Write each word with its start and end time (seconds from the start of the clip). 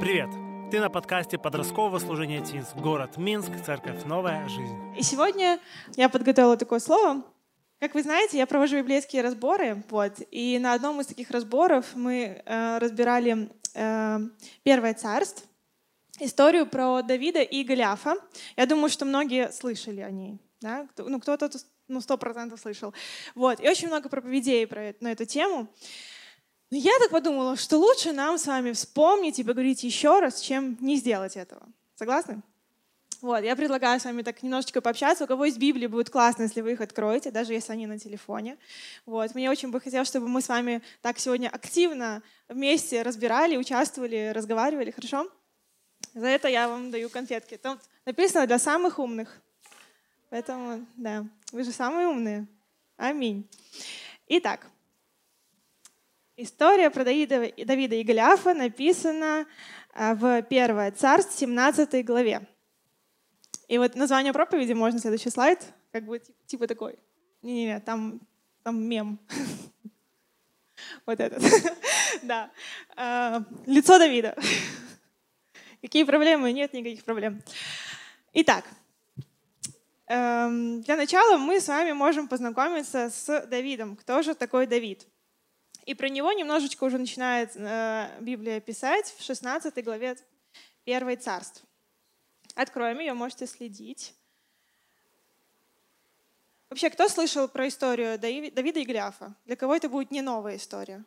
Привет! 0.00 0.30
Ты 0.70 0.78
на 0.78 0.90
подкасте 0.90 1.38
подросткового 1.38 1.98
служения 1.98 2.40
ТИНС. 2.40 2.74
Город 2.76 3.16
Минск, 3.16 3.50
церковь 3.66 4.04
«Новая 4.04 4.48
жизнь». 4.48 4.76
И 4.96 5.02
сегодня 5.02 5.58
я 5.96 6.08
подготовила 6.08 6.56
такое 6.56 6.78
слово. 6.78 7.24
Как 7.80 7.94
вы 7.94 8.04
знаете, 8.04 8.38
я 8.38 8.46
провожу 8.46 8.78
библейские 8.78 9.22
разборы, 9.22 9.82
вот, 9.90 10.12
и 10.30 10.60
на 10.60 10.74
одном 10.74 11.00
из 11.00 11.06
таких 11.08 11.32
разборов 11.32 11.84
мы 11.96 12.40
э, 12.46 12.78
разбирали 12.78 13.50
э, 13.74 14.18
Первое 14.62 14.94
царство, 14.94 15.44
историю 16.20 16.68
про 16.68 17.02
Давида 17.02 17.42
и 17.42 17.64
Голиафа. 17.64 18.14
Я 18.56 18.66
думаю, 18.66 18.90
что 18.90 19.04
многие 19.04 19.50
слышали 19.50 20.00
о 20.00 20.12
ней, 20.12 20.38
да? 20.60 20.86
ну 20.96 21.18
кто-то 21.20 21.50
ну 21.88 22.00
сто 22.00 22.16
процентов 22.16 22.60
слышал, 22.60 22.94
вот, 23.34 23.58
и 23.58 23.68
очень 23.68 23.88
много 23.88 24.08
проповедей 24.08 24.64
про, 24.68 24.94
на 25.00 25.10
эту 25.10 25.24
тему. 25.24 25.66
Но 26.70 26.76
я 26.76 26.92
так 26.98 27.10
подумала, 27.10 27.56
что 27.56 27.78
лучше 27.78 28.12
нам 28.12 28.36
с 28.36 28.46
вами 28.46 28.72
вспомнить 28.72 29.38
и 29.38 29.44
поговорить 29.44 29.84
еще 29.84 30.20
раз, 30.20 30.40
чем 30.40 30.76
не 30.80 30.96
сделать 30.96 31.36
этого. 31.36 31.66
Согласны? 31.94 32.42
Вот, 33.20 33.42
я 33.42 33.56
предлагаю 33.56 33.98
с 33.98 34.04
вами 34.04 34.22
так 34.22 34.42
немножечко 34.42 34.80
пообщаться. 34.80 35.24
У 35.24 35.26
кого 35.26 35.46
есть 35.46 35.58
Библии, 35.58 35.88
будет 35.88 36.08
классно, 36.08 36.44
если 36.44 36.60
вы 36.60 36.72
их 36.72 36.80
откроете, 36.80 37.32
даже 37.32 37.52
если 37.52 37.72
они 37.72 37.86
на 37.86 37.98
телефоне. 37.98 38.58
Вот, 39.06 39.34
мне 39.34 39.50
очень 39.50 39.70
бы 39.70 39.80
хотелось, 39.80 40.06
чтобы 40.06 40.28
мы 40.28 40.40
с 40.40 40.48
вами 40.48 40.82
так 41.00 41.18
сегодня 41.18 41.48
активно 41.48 42.22
вместе 42.48 43.02
разбирали, 43.02 43.56
участвовали, 43.56 44.30
разговаривали, 44.32 44.92
хорошо? 44.92 45.28
За 46.14 46.26
это 46.26 46.48
я 46.48 46.68
вам 46.68 46.90
даю 46.90 47.08
конфетки. 47.08 47.56
Там 47.56 47.80
написано 48.04 48.46
для 48.46 48.58
самых 48.58 48.98
умных. 48.98 49.40
Поэтому, 50.30 50.86
да, 50.96 51.26
вы 51.50 51.64
же 51.64 51.72
самые 51.72 52.06
умные. 52.06 52.46
Аминь. 52.96 53.48
Итак, 54.28 54.68
История 56.40 56.88
про 56.90 57.02
Давида, 57.02 57.52
Давида 57.64 57.96
и 57.96 58.04
Голиафа 58.04 58.54
написана 58.54 59.44
а, 59.92 60.14
в 60.14 60.36
1 60.36 60.94
Царств, 60.94 61.36
17 61.36 62.06
главе. 62.06 62.46
И 63.66 63.76
вот 63.76 63.96
название 63.96 64.32
проповеди, 64.32 64.72
можно 64.72 65.00
следующий 65.00 65.30
слайд, 65.30 65.60
как 65.90 66.04
бы 66.04 66.22
типа 66.46 66.68
такой. 66.68 66.96
Не-не-не, 67.42 67.80
там, 67.80 68.20
там 68.62 68.80
мем. 68.80 69.18
Вот 71.06 71.18
этот. 71.18 71.42
Да. 72.22 72.52
А, 72.94 73.42
лицо 73.66 73.98
Давида. 73.98 74.36
Какие 75.82 76.04
проблемы? 76.04 76.52
Нет 76.52 76.72
никаких 76.72 77.02
проблем. 77.02 77.42
Итак, 78.32 78.64
эм, 80.06 80.82
для 80.82 80.94
начала 80.94 81.36
мы 81.36 81.60
с 81.60 81.66
вами 81.66 81.90
можем 81.90 82.28
познакомиться 82.28 83.10
с 83.10 83.44
Давидом. 83.48 83.96
Кто 83.96 84.22
же 84.22 84.36
такой 84.36 84.68
Давид? 84.68 85.04
И 85.88 85.94
про 85.94 86.10
него 86.10 86.30
немножечко 86.32 86.84
уже 86.84 86.98
начинает 86.98 87.56
э, 87.56 88.14
Библия 88.20 88.60
писать 88.60 89.14
в 89.16 89.22
16 89.22 89.82
главе 89.82 90.18
1 90.84 91.18
царств. 91.18 91.64
Откроем 92.54 92.98
ее, 92.98 93.14
можете 93.14 93.46
следить. 93.46 94.14
Вообще, 96.68 96.90
кто 96.90 97.08
слышал 97.08 97.48
про 97.48 97.68
историю 97.68 98.18
Давида 98.18 98.80
и 98.80 98.84
Голиафа? 98.84 99.34
Для 99.46 99.56
кого 99.56 99.74
это 99.74 99.88
будет 99.88 100.10
не 100.10 100.20
новая 100.20 100.56
история? 100.56 101.02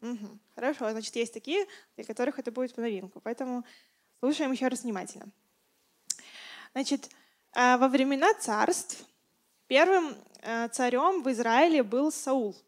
Угу. 0.00 0.38
Хорошо, 0.54 0.88
значит, 0.92 1.16
есть 1.16 1.34
такие, 1.34 1.66
для 1.96 2.04
которых 2.04 2.38
это 2.38 2.52
будет 2.52 2.76
в 2.76 2.78
новинку. 2.78 3.18
Поэтому 3.18 3.64
слушаем 4.20 4.52
еще 4.52 4.68
раз 4.68 4.84
внимательно. 4.84 5.26
Значит, 6.72 7.10
э, 7.56 7.78
во 7.78 7.88
времена 7.88 8.32
царств 8.34 9.04
первым 9.66 10.16
э, 10.42 10.68
царем 10.68 11.24
в 11.24 11.32
Израиле 11.32 11.82
был 11.82 12.12
Саул– 12.12 12.54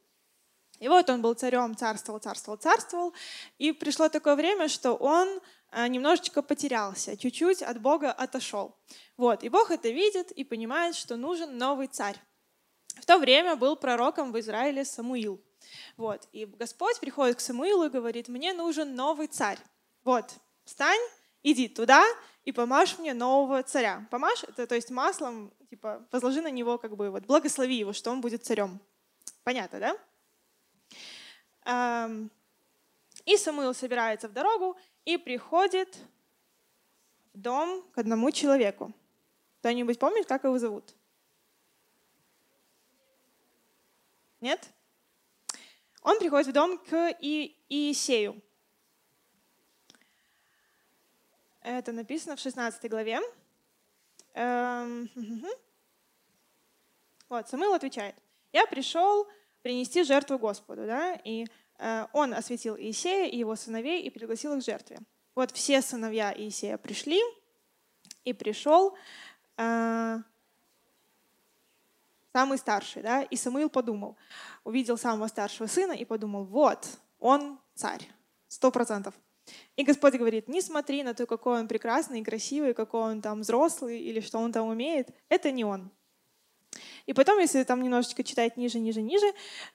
и 0.78 0.88
вот 0.88 1.08
он 1.10 1.22
был 1.22 1.34
царем, 1.34 1.76
царствовал, 1.76 2.20
царствовал, 2.20 2.58
царствовал. 2.58 3.14
И 3.58 3.72
пришло 3.72 4.08
такое 4.08 4.36
время, 4.36 4.68
что 4.68 4.94
он 4.94 5.40
э, 5.72 5.86
немножечко 5.88 6.42
потерялся, 6.42 7.16
чуть-чуть 7.16 7.62
от 7.62 7.80
Бога 7.80 8.12
отошел. 8.12 8.76
Вот. 9.16 9.42
И 9.42 9.48
Бог 9.48 9.70
это 9.70 9.88
видит 9.88 10.30
и 10.32 10.44
понимает, 10.44 10.94
что 10.94 11.16
нужен 11.16 11.56
новый 11.56 11.86
царь. 11.86 12.16
В 13.00 13.06
то 13.06 13.18
время 13.18 13.56
был 13.56 13.76
пророком 13.76 14.32
в 14.32 14.40
Израиле 14.40 14.84
Самуил. 14.84 15.40
Вот. 15.96 16.28
И 16.32 16.46
Господь 16.46 17.00
приходит 17.00 17.36
к 17.36 17.40
Самуилу 17.40 17.84
и 17.84 17.90
говорит, 17.90 18.28
мне 18.28 18.52
нужен 18.52 18.94
новый 18.94 19.26
царь. 19.26 19.58
Вот, 20.04 20.24
встань, 20.64 21.00
иди 21.42 21.68
туда 21.68 22.04
и 22.44 22.52
помажь 22.52 22.98
мне 22.98 23.12
нового 23.12 23.62
царя. 23.64 24.06
Помажь, 24.10 24.44
это 24.44 24.66
то 24.66 24.74
есть 24.76 24.90
маслом, 24.90 25.52
типа, 25.68 26.06
возложи 26.12 26.40
на 26.40 26.50
него, 26.50 26.78
как 26.78 26.96
бы, 26.96 27.10
вот, 27.10 27.24
благослови 27.24 27.74
его, 27.74 27.92
что 27.92 28.10
он 28.10 28.20
будет 28.20 28.44
царем. 28.44 28.80
Понятно, 29.42 29.80
да? 29.80 29.96
И 31.66 33.36
Самуил 33.36 33.74
собирается 33.74 34.28
в 34.28 34.32
дорогу 34.32 34.76
и 35.04 35.16
приходит 35.16 35.96
в 37.34 37.38
дом 37.38 37.82
к 37.92 37.98
одному 37.98 38.30
человеку. 38.30 38.92
Кто-нибудь 39.58 39.98
помнит, 39.98 40.26
как 40.26 40.44
его 40.44 40.58
зовут? 40.58 40.94
Нет? 44.40 44.70
Он 46.02 46.18
приходит 46.20 46.46
в 46.46 46.52
дом 46.52 46.78
к 46.78 47.16
и 47.20 47.56
Иисею. 47.68 48.40
Это 51.62 51.90
написано 51.90 52.36
в 52.36 52.40
16 52.40 52.88
главе. 52.90 53.20
Вот, 57.28 57.48
Самуил 57.48 57.74
отвечает. 57.74 58.14
Я 58.52 58.68
пришел 58.68 59.26
принести 59.66 60.04
жертву 60.04 60.38
Господу. 60.38 60.86
Да? 60.86 61.18
И 61.24 61.44
э, 61.78 62.06
он 62.12 62.32
осветил 62.34 62.76
Иисея 62.76 63.26
и 63.26 63.36
его 63.36 63.56
сыновей 63.56 64.00
и 64.02 64.10
пригласил 64.10 64.54
их 64.54 64.62
к 64.62 64.64
жертве. 64.64 65.00
Вот 65.34 65.50
все 65.50 65.82
сыновья 65.82 66.32
Иисея 66.32 66.78
пришли, 66.78 67.20
и 68.24 68.32
пришел 68.32 68.96
э, 69.56 70.18
самый 72.32 72.58
старший. 72.58 73.02
Да? 73.02 73.22
И 73.22 73.34
Самуил 73.34 73.68
подумал, 73.68 74.16
увидел 74.62 74.96
самого 74.96 75.26
старшего 75.26 75.66
сына 75.66 75.94
и 75.94 76.04
подумал, 76.04 76.44
вот, 76.44 76.86
он 77.18 77.58
царь, 77.74 78.08
сто 78.46 78.70
процентов. 78.70 79.14
И 79.74 79.82
Господь 79.82 80.14
говорит, 80.14 80.46
не 80.46 80.60
смотри 80.60 81.02
на 81.02 81.12
то, 81.12 81.26
какой 81.26 81.58
он 81.58 81.66
прекрасный 81.66 82.20
и 82.20 82.24
красивый, 82.24 82.72
какой 82.72 83.00
он 83.00 83.20
там 83.20 83.40
взрослый 83.40 83.98
или 84.00 84.20
что 84.20 84.38
он 84.38 84.52
там 84.52 84.68
умеет. 84.68 85.08
Это 85.28 85.50
не 85.50 85.64
он. 85.64 85.90
И 87.06 87.12
потом, 87.12 87.38
если 87.38 87.62
там 87.62 87.82
немножечко 87.82 88.22
читать 88.22 88.56
ниже, 88.56 88.78
ниже, 88.78 89.00
ниже, 89.00 89.32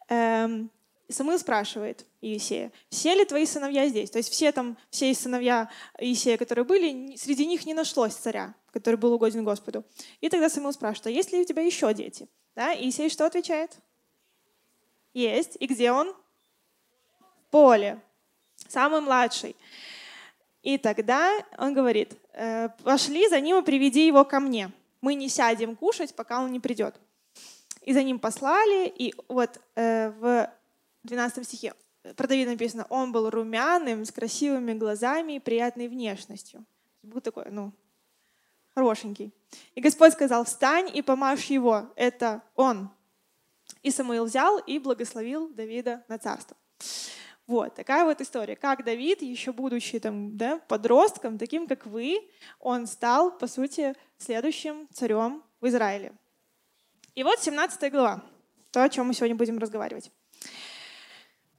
эм, 0.10 0.70
Самуил 1.10 1.40
спрашивает 1.40 2.06
Иисея, 2.22 2.72
все 2.90 3.14
ли 3.16 3.26
твои 3.26 3.46
сыновья 3.46 3.88
здесь? 3.88 4.10
То 4.10 4.18
есть 4.18 4.32
все 4.32 4.52
там, 4.52 4.78
все 4.90 5.14
сыновья 5.14 5.70
Иисея, 6.00 6.38
которые 6.38 6.66
были, 6.66 7.16
среди 7.16 7.46
них 7.46 7.66
не 7.66 7.74
нашлось 7.74 8.14
царя, 8.14 8.54
который 8.72 8.96
был 8.96 9.14
угоден 9.14 9.44
Господу. 9.44 9.84
И 10.22 10.30
тогда 10.30 10.50
Самуил 10.50 10.74
спрашивает, 10.74 11.08
а 11.08 11.12
есть 11.12 11.32
ли 11.32 11.42
у 11.42 11.46
тебя 11.46 11.64
еще 11.64 11.94
дети? 11.94 12.30
Да? 12.56 12.74
Иисей 12.74 13.10
что 13.10 13.26
отвечает? 13.26 13.78
Есть. 15.14 15.58
И 15.60 15.68
где 15.68 15.92
он? 15.92 16.14
В 17.20 17.52
поле. 17.52 18.00
Самый 18.68 19.02
младший. 19.02 19.56
И 20.64 20.78
тогда 20.78 21.44
он 21.58 21.74
говорит, 21.74 22.14
«Э, 22.34 22.70
пошли 22.84 23.28
за 23.28 23.40
ним 23.40 23.58
и 23.58 23.66
приведи 23.66 24.06
его 24.06 24.24
ко 24.24 24.40
мне. 24.40 24.72
Мы 25.02 25.16
не 25.16 25.28
сядем 25.28 25.76
кушать, 25.76 26.14
пока 26.14 26.42
он 26.42 26.52
не 26.52 26.60
придет. 26.60 26.96
И 27.82 27.94
за 27.94 28.04
ним 28.04 28.20
послали, 28.20 28.88
и 28.88 29.14
вот 29.28 29.60
э, 29.76 30.12
в 30.12 30.50
12 31.04 31.46
стихе 31.46 31.74
про 32.16 32.28
Давида 32.28 32.52
написано, 32.52 32.86
он 32.90 33.12
был 33.12 33.30
румяным, 33.30 34.06
с 34.06 34.12
красивыми 34.12 34.74
глазами 34.74 35.34
и 35.34 35.40
приятной 35.40 35.88
внешностью. 35.88 36.66
Был 37.04 37.22
такой, 37.22 37.46
ну, 37.52 37.74
хорошенький. 38.74 39.34
И 39.76 39.82
Господь 39.82 40.14
сказал, 40.14 40.46
встань 40.46 40.90
и 40.94 41.02
помажь 41.02 41.46
его, 41.46 41.92
это 41.96 42.42
он. 42.56 42.90
И 43.84 43.92
Самуил 43.92 44.26
взял 44.26 44.58
и 44.60 44.80
благословил 44.80 45.50
Давида 45.50 46.04
на 46.08 46.18
царство. 46.18 46.58
Вот 47.48 47.76
такая 47.76 48.06
вот 48.06 48.22
история. 48.22 48.56
Как 48.56 48.84
Давид, 48.84 49.22
еще 49.22 49.52
будучи 49.52 50.00
там, 50.00 50.38
да, 50.38 50.60
подростком, 50.68 51.38
таким 51.38 51.68
как 51.68 51.86
вы, 51.86 52.20
он 52.60 52.88
стал, 52.88 53.38
по 53.38 53.48
сути, 53.48 53.94
следующим 54.18 54.88
царем 54.94 55.44
в 55.60 55.68
Израиле. 55.68 56.14
И 57.14 57.24
вот 57.24 57.40
17 57.40 57.92
глава, 57.92 58.24
то, 58.72 58.84
о 58.84 58.90
чем 58.90 59.08
мы 59.08 59.14
сегодня 59.14 59.36
будем 59.36 59.58
разговаривать. 59.58 60.12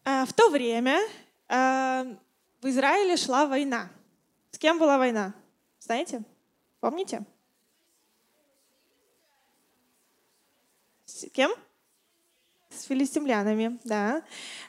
А, 0.05 0.25
в 0.25 0.33
то 0.33 0.49
время 0.49 0.99
а, 1.47 2.07
в 2.63 2.67
Израиле 2.69 3.17
шла 3.19 3.47
война. 3.47 3.91
С 4.51 4.59
кем 4.59 4.79
была 4.79 4.97
война? 4.97 5.35
Знаете? 5.79 6.23
Помните? 6.81 7.25
С 11.05 11.29
кем? 11.31 11.53
С 12.71 12.85
филистимлянами, 12.85 13.79
да. 13.85 14.23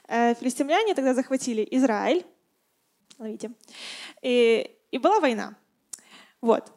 Э, 0.08 0.34
филистимляне 0.34 0.94
тогда 0.94 1.14
захватили 1.14 1.66
Израиль. 1.70 2.26
Видите? 3.18 3.52
И, 4.20 4.76
и 4.90 4.98
была 4.98 5.20
война. 5.20 5.56
Вот 6.42 6.73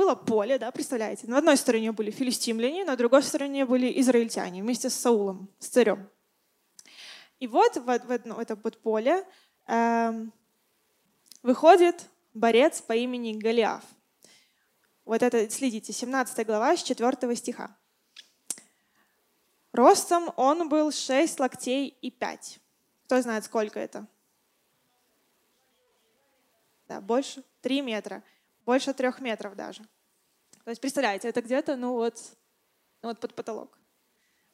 было 0.00 0.14
поле, 0.14 0.58
да, 0.58 0.70
представляете? 0.70 1.26
На 1.26 1.36
одной 1.36 1.58
стороне 1.58 1.92
были 1.92 2.10
филистимляне, 2.10 2.86
на 2.86 2.96
другой 2.96 3.22
стороне 3.22 3.66
были 3.66 4.00
израильтяне 4.00 4.62
вместе 4.62 4.88
с 4.88 4.94
Саулом, 4.94 5.50
с 5.58 5.68
царем. 5.68 6.08
И 7.38 7.46
вот 7.46 7.76
в, 7.76 7.84
в, 7.84 8.08
в 8.08 8.38
это 8.38 8.56
вот 8.56 8.80
поле 8.80 9.26
э, 9.66 10.26
выходит 11.42 12.08
борец 12.32 12.80
по 12.80 12.94
имени 12.94 13.38
Голиаф. 13.38 13.84
Вот 15.04 15.22
это, 15.22 15.50
следите, 15.50 15.92
17 15.92 16.46
глава 16.46 16.74
с 16.74 16.82
4 16.82 17.36
стиха. 17.36 17.76
Ростом 19.72 20.32
он 20.36 20.70
был 20.70 20.92
6 20.92 21.38
локтей 21.40 21.88
и 22.00 22.10
5. 22.10 22.58
Кто 23.04 23.20
знает, 23.20 23.44
сколько 23.44 23.78
это? 23.78 24.06
Да, 26.88 27.02
больше 27.02 27.44
3 27.60 27.82
метра. 27.82 28.24
Больше 28.70 28.94
3 28.94 29.14
метров 29.18 29.56
даже. 29.56 29.82
То 30.64 30.70
есть, 30.70 30.80
представляете, 30.80 31.26
это 31.26 31.42
где-то, 31.42 31.74
ну 31.74 31.94
вот, 31.94 32.14
ну 33.02 33.08
вот 33.08 33.18
под 33.18 33.34
потолок. 33.34 33.76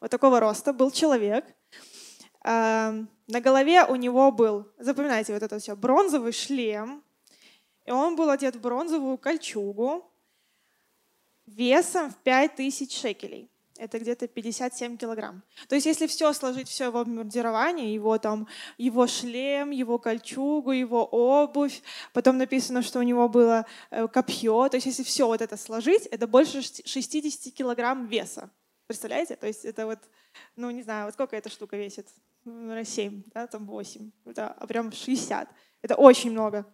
Вот 0.01 0.11
такого 0.11 0.41
роста 0.41 0.73
был 0.73 0.91
человек. 0.91 1.45
Эм, 2.43 3.11
на 3.27 3.41
голове 3.43 3.85
у 3.85 3.95
него 3.95 4.33
был, 4.33 4.73
запоминайте 4.79 5.35
вот 5.35 5.43
это 5.43 5.59
все, 5.59 5.77
бронзовый 5.77 6.33
шлем. 6.33 7.05
И 7.85 7.91
он 7.91 8.17
был 8.17 8.31
одет 8.31 8.57
в 8.57 8.61
бронзовую 8.63 9.19
кольчугу 9.19 10.11
весом 11.45 12.11
в 12.11 12.17
5000 12.17 12.91
шекелей. 12.91 13.51
Это 13.79 13.99
где-то 13.99 14.29
57 14.29 14.97
килограмм. 14.97 15.43
То 15.69 15.75
есть 15.75 15.87
если 15.87 16.07
все 16.07 16.33
сложить, 16.33 16.69
все 16.69 16.85
его 16.87 17.01
обмундирование, 17.01 17.93
его 17.93 18.19
там, 18.19 18.49
его 18.79 19.07
шлем, 19.07 19.71
его 19.71 19.99
кольчугу, 19.99 20.73
его 20.73 21.05
обувь, 21.05 21.83
потом 22.13 22.39
написано, 22.39 22.83
что 22.83 22.99
у 22.99 23.03
него 23.03 23.29
было 23.29 23.67
э, 23.91 24.09
копье, 24.09 24.69
то 24.69 24.77
есть 24.77 24.87
если 24.87 25.03
все 25.03 25.27
вот 25.27 25.41
это 25.41 25.57
сложить, 25.57 26.07
это 26.07 26.27
больше 26.27 26.63
60 26.63 27.53
килограмм 27.55 28.07
веса. 28.07 28.51
Представляете? 28.87 29.37
То 29.37 29.47
есть 29.47 29.65
это 29.65 29.87
вот, 29.87 29.99
ну 30.55 30.71
не 30.71 30.83
знаю, 30.83 31.07
вот 31.07 31.15
сколько 31.15 31.37
эта 31.37 31.51
штука 31.51 31.77
весит? 31.77 32.09
7, 32.45 33.23
да, 33.35 33.47
там 33.49 33.67
8, 33.67 34.11
это 34.27 34.49
а 34.49 34.67
прям 34.67 34.93
60. 34.93 35.49
Это 35.83 35.95
очень 35.97 36.31
много. 36.31 36.65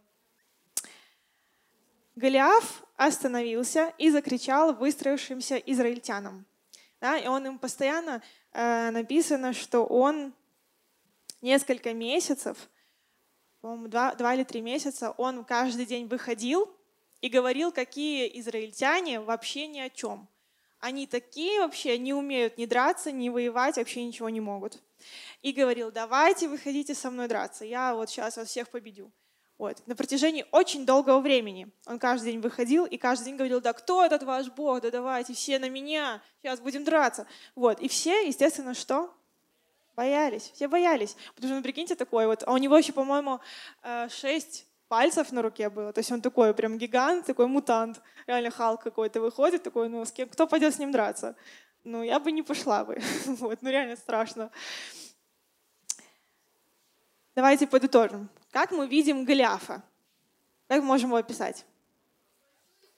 Голиаф 2.14 2.84
остановился 2.96 3.92
и 3.96 4.10
закричал 4.10 4.74
выстроившимся 4.74 5.56
израильтянам. 5.56 6.44
Да, 7.02 7.18
и 7.18 7.26
он 7.26 7.44
им 7.44 7.58
постоянно 7.58 8.22
э, 8.52 8.90
написано, 8.92 9.52
что 9.54 9.84
он 9.84 10.32
несколько 11.40 11.92
месяцев, 11.92 12.56
по-моему, 13.60 13.88
два, 13.88 14.14
два 14.14 14.36
или 14.36 14.44
три 14.44 14.60
месяца, 14.60 15.10
он 15.18 15.44
каждый 15.44 15.84
день 15.84 16.06
выходил 16.06 16.72
и 17.20 17.28
говорил, 17.28 17.72
какие 17.72 18.30
израильтяне 18.38 19.18
вообще 19.18 19.66
ни 19.66 19.80
о 19.80 19.90
чем. 19.90 20.28
Они 20.78 21.08
такие 21.08 21.62
вообще 21.62 21.98
не 21.98 22.14
умеют 22.14 22.56
ни 22.56 22.66
драться, 22.66 23.10
ни 23.10 23.30
воевать, 23.30 23.78
вообще 23.78 24.04
ничего 24.04 24.28
не 24.28 24.40
могут. 24.40 24.80
И 25.42 25.50
говорил, 25.50 25.90
давайте 25.90 26.46
выходите 26.46 26.94
со 26.94 27.10
мной 27.10 27.26
драться, 27.26 27.64
я 27.64 27.96
вот 27.96 28.10
сейчас 28.10 28.36
вас 28.36 28.46
всех 28.46 28.70
победю. 28.70 29.10
Вот. 29.62 29.80
На 29.86 29.94
протяжении 29.94 30.44
очень 30.50 30.84
долгого 30.84 31.20
времени 31.20 31.70
он 31.86 32.00
каждый 32.00 32.32
день 32.32 32.40
выходил 32.40 32.84
и 32.84 32.96
каждый 32.96 33.26
день 33.26 33.36
говорил, 33.36 33.60
да 33.60 33.72
кто 33.72 34.04
этот 34.04 34.24
ваш 34.24 34.48
Бог, 34.48 34.80
да 34.80 34.90
давайте 34.90 35.34
все 35.34 35.60
на 35.60 35.68
меня, 35.68 36.20
сейчас 36.42 36.58
будем 36.58 36.82
драться. 36.82 37.28
Вот. 37.54 37.78
И 37.78 37.86
все, 37.86 38.26
естественно, 38.26 38.74
что? 38.74 39.14
Боялись, 39.94 40.50
все 40.52 40.66
боялись. 40.66 41.16
Потому 41.36 41.46
что, 41.46 41.56
ну, 41.58 41.62
прикиньте, 41.62 41.94
такой 41.94 42.26
вот, 42.26 42.42
а 42.44 42.52
у 42.52 42.56
него 42.56 42.76
еще, 42.76 42.92
по-моему, 42.92 43.38
э, 43.84 44.08
шесть 44.08 44.66
пальцев 44.88 45.30
на 45.30 45.42
руке 45.42 45.70
было. 45.70 45.92
То 45.92 46.00
есть 46.00 46.10
он 46.10 46.22
такой 46.22 46.52
прям 46.54 46.76
гигант, 46.76 47.26
такой 47.26 47.46
мутант. 47.46 48.02
Реально 48.26 48.50
Халк 48.50 48.82
какой-то 48.82 49.20
выходит, 49.20 49.62
такой, 49.62 49.88
ну, 49.88 50.04
с 50.04 50.10
кем, 50.10 50.28
кто 50.28 50.48
пойдет 50.48 50.74
с 50.74 50.80
ним 50.80 50.90
драться? 50.90 51.36
Ну, 51.84 52.02
я 52.02 52.18
бы 52.18 52.32
не 52.32 52.42
пошла 52.42 52.84
бы. 52.84 53.00
вот, 53.26 53.62
ну, 53.62 53.70
реально 53.70 53.94
страшно. 53.94 54.50
Давайте 57.36 57.68
подытожим. 57.68 58.28
Как 58.52 58.70
мы 58.70 58.86
видим 58.86 59.24
Голиафа? 59.24 59.82
Как 60.68 60.82
мы 60.82 60.86
можем 60.86 61.08
его 61.08 61.16
описать? 61.16 61.64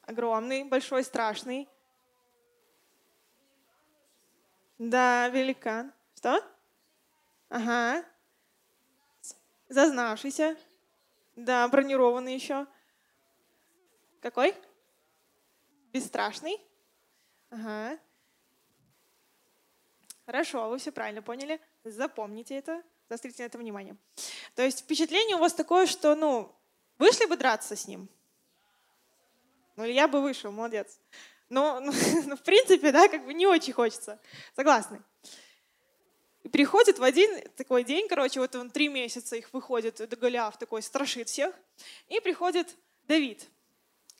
Огромный, 0.03 0.65
большой, 0.65 1.05
страшный. 1.05 1.69
Да, 4.79 5.29
великан. 5.29 5.93
Что? 6.17 6.45
Ага. 7.49 8.05
Зазнавшийся. 9.69 10.57
Да, 11.37 11.67
бронированный 11.69 12.35
еще. 12.35 12.67
Какой? 14.21 14.57
Бесстрашный. 15.93 16.61
Ага. 17.51 17.97
Хорошо, 20.27 20.69
вы 20.69 20.79
все 20.79 20.91
правильно 20.91 21.23
поняли. 21.23 21.61
Запомните 21.85 22.57
это. 22.57 22.83
Заострите 23.09 23.43
на 23.43 23.47
это 23.47 23.59
внимание. 23.59 23.97
То 24.55 24.63
есть 24.63 24.81
впечатление 24.81 25.37
у 25.37 25.41
вас 25.41 25.53
такое, 25.53 25.87
что, 25.87 26.15
ну, 26.15 26.55
вышли 26.99 27.27
бы 27.27 27.37
драться 27.37 27.77
с 27.77 27.87
ним? 27.87 28.09
Ну, 29.77 29.85
я 29.85 30.09
бы 30.09 30.23
вышел, 30.23 30.53
молодец. 30.53 30.99
Но, 31.49 31.81
ну, 31.81 31.93
ну, 32.27 32.37
в 32.37 32.43
принципе, 32.43 32.93
да, 32.93 33.09
как 33.09 33.25
бы 33.25 33.35
не 33.35 33.47
очень 33.47 33.73
хочется. 33.73 34.21
Согласны? 34.57 35.03
И 36.43 36.49
приходит 36.49 36.99
в 36.99 37.03
один 37.03 37.41
такой 37.57 37.85
день, 37.85 38.07
короче, 38.07 38.39
вот 38.39 38.55
он 38.55 38.71
три 38.71 38.89
месяца 38.89 39.35
их 39.35 39.53
выходит, 39.53 39.97
до 39.97 40.17
Голиаф 40.17 40.59
такой 40.59 40.83
страшит 40.83 41.29
всех, 41.29 41.55
и 42.09 42.21
приходит 42.21 42.77
Давид 43.09 43.49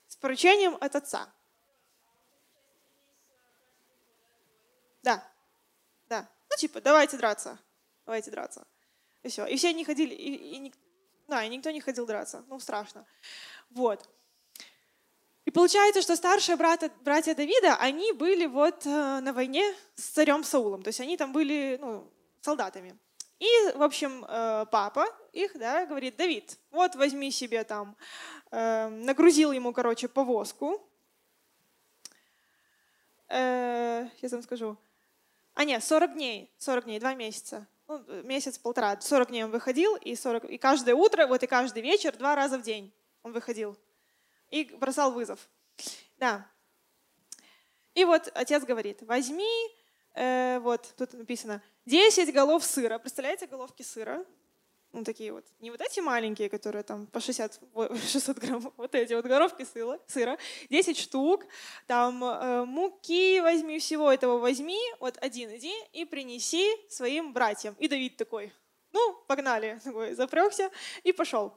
с 0.07 0.15
поручением 0.15 0.75
от 0.81 0.95
отца. 0.95 1.31
Да, 5.03 5.23
да. 6.09 6.27
Ну, 6.49 6.57
типа, 6.57 6.81
давайте 6.81 7.17
драться, 7.17 7.59
давайте 8.05 8.31
драться. 8.31 8.65
И 9.25 9.27
все. 9.27 9.45
И 9.47 9.55
все 9.55 9.73
не 9.73 9.83
ходили, 9.83 10.13
и, 10.13 10.67
и, 10.67 10.73
да, 11.27 11.43
и 11.43 11.49
никто 11.49 11.71
не 11.71 11.81
ходил 11.81 12.05
драться. 12.05 12.45
Ну, 12.47 12.59
страшно. 12.59 13.07
Вот. 13.71 14.07
И 15.45 15.51
получается, 15.51 16.03
что 16.03 16.15
старшие 16.15 16.57
брата, 16.57 16.91
братья 17.01 17.33
Давида, 17.33 17.75
они 17.77 18.11
были 18.11 18.45
вот 18.45 18.85
э, 18.85 19.19
на 19.21 19.33
войне 19.33 19.73
с 19.95 20.09
царем 20.09 20.43
Саулом. 20.43 20.83
То 20.83 20.89
есть 20.89 20.99
они 20.99 21.17
там 21.17 21.33
были 21.33 21.79
ну, 21.81 22.07
солдатами. 22.41 22.95
И, 23.39 23.47
в 23.73 23.81
общем, 23.81 24.23
э, 24.27 24.67
папа 24.71 25.07
их, 25.33 25.57
да, 25.57 25.87
говорит, 25.87 26.17
Давид, 26.17 26.59
вот 26.69 26.93
возьми 26.93 27.31
себе 27.31 27.63
там, 27.63 27.97
э, 28.51 28.89
нагрузил 28.89 29.51
ему, 29.51 29.73
короче, 29.73 30.07
повозку. 30.07 30.87
Сейчас 33.27 34.31
вам 34.31 34.43
скажу. 34.43 34.77
А 35.55 35.63
нет, 35.63 35.83
40 35.83 36.13
дней, 36.13 36.53
40 36.59 36.85
дней, 36.85 36.99
два 36.99 37.15
месяца 37.15 37.65
ну, 37.87 38.23
месяц-полтора, 38.23 38.99
40 38.99 39.29
дней 39.29 39.43
он 39.43 39.51
выходил, 39.51 39.95
и, 39.95 40.15
40, 40.15 40.45
и 40.45 40.57
каждое 40.57 40.95
утро, 40.95 41.27
вот 41.27 41.43
и 41.43 41.47
каждый 41.47 41.81
вечер, 41.83 42.15
два 42.17 42.35
раза 42.35 42.57
в 42.57 42.61
день 42.61 42.93
он 43.23 43.31
выходил 43.31 43.77
и 44.49 44.63
бросал 44.63 45.11
вызов. 45.11 45.49
Да. 46.17 46.49
И 47.93 48.03
вот 48.05 48.29
отец 48.33 48.63
говорит, 48.63 49.01
возьми, 49.03 49.69
э, 50.13 50.59
вот 50.59 50.93
тут 50.97 51.13
написано, 51.13 51.61
10 51.85 52.33
голов 52.33 52.63
сыра. 52.63 52.99
Представляете, 52.99 53.47
головки 53.47 53.83
сыра? 53.83 54.25
Ну, 54.95 55.03
такие 55.03 55.33
вот, 55.33 55.43
не 55.59 55.71
вот 55.71 55.81
эти 55.81 55.99
маленькие, 55.99 56.49
которые 56.49 56.83
там 56.83 57.07
по 57.07 57.19
60, 57.19 57.59
600 58.11 58.37
грамм, 58.43 58.73
вот 58.77 58.95
эти 58.95 59.13
вот 59.13 59.25
горовки 59.25 59.65
сыра, 59.65 59.99
сыра 60.07 60.37
10 60.69 60.97
штук, 60.97 61.45
там 61.85 62.23
э, 62.23 62.65
муки 62.65 63.41
возьми, 63.41 63.77
всего 63.79 64.09
этого 64.09 64.37
возьми, 64.37 64.79
вот 65.01 65.17
один 65.21 65.53
иди 65.57 65.73
и 65.91 66.05
принеси 66.05 66.65
своим 66.89 67.33
братьям. 67.33 67.75
И 67.77 67.89
Давид 67.89 68.15
такой, 68.15 68.53
ну, 68.93 69.15
погнали, 69.27 69.81
такой, 69.83 70.13
запрягся 70.13 70.71
и 71.03 71.11
пошел. 71.11 71.53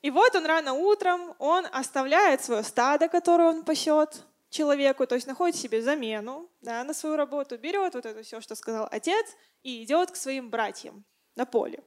И 0.00 0.10
вот 0.10 0.34
он 0.34 0.46
рано 0.46 0.72
утром, 0.72 1.34
он 1.38 1.66
оставляет 1.72 2.42
свое 2.42 2.62
стадо, 2.62 3.08
которое 3.08 3.50
он 3.50 3.64
пасет 3.64 4.24
человеку, 4.48 5.06
то 5.06 5.14
есть 5.14 5.26
находит 5.26 5.56
себе 5.56 5.82
замену 5.82 6.48
да, 6.62 6.84
на 6.84 6.94
свою 6.94 7.16
работу, 7.16 7.58
берет 7.58 7.94
вот 7.94 8.06
это 8.06 8.22
все, 8.22 8.40
что 8.40 8.54
сказал 8.54 8.88
отец, 8.90 9.26
и 9.62 9.82
идет 9.82 10.10
к 10.10 10.16
своим 10.16 10.48
братьям 10.48 11.04
на 11.36 11.46
поле. 11.46 11.82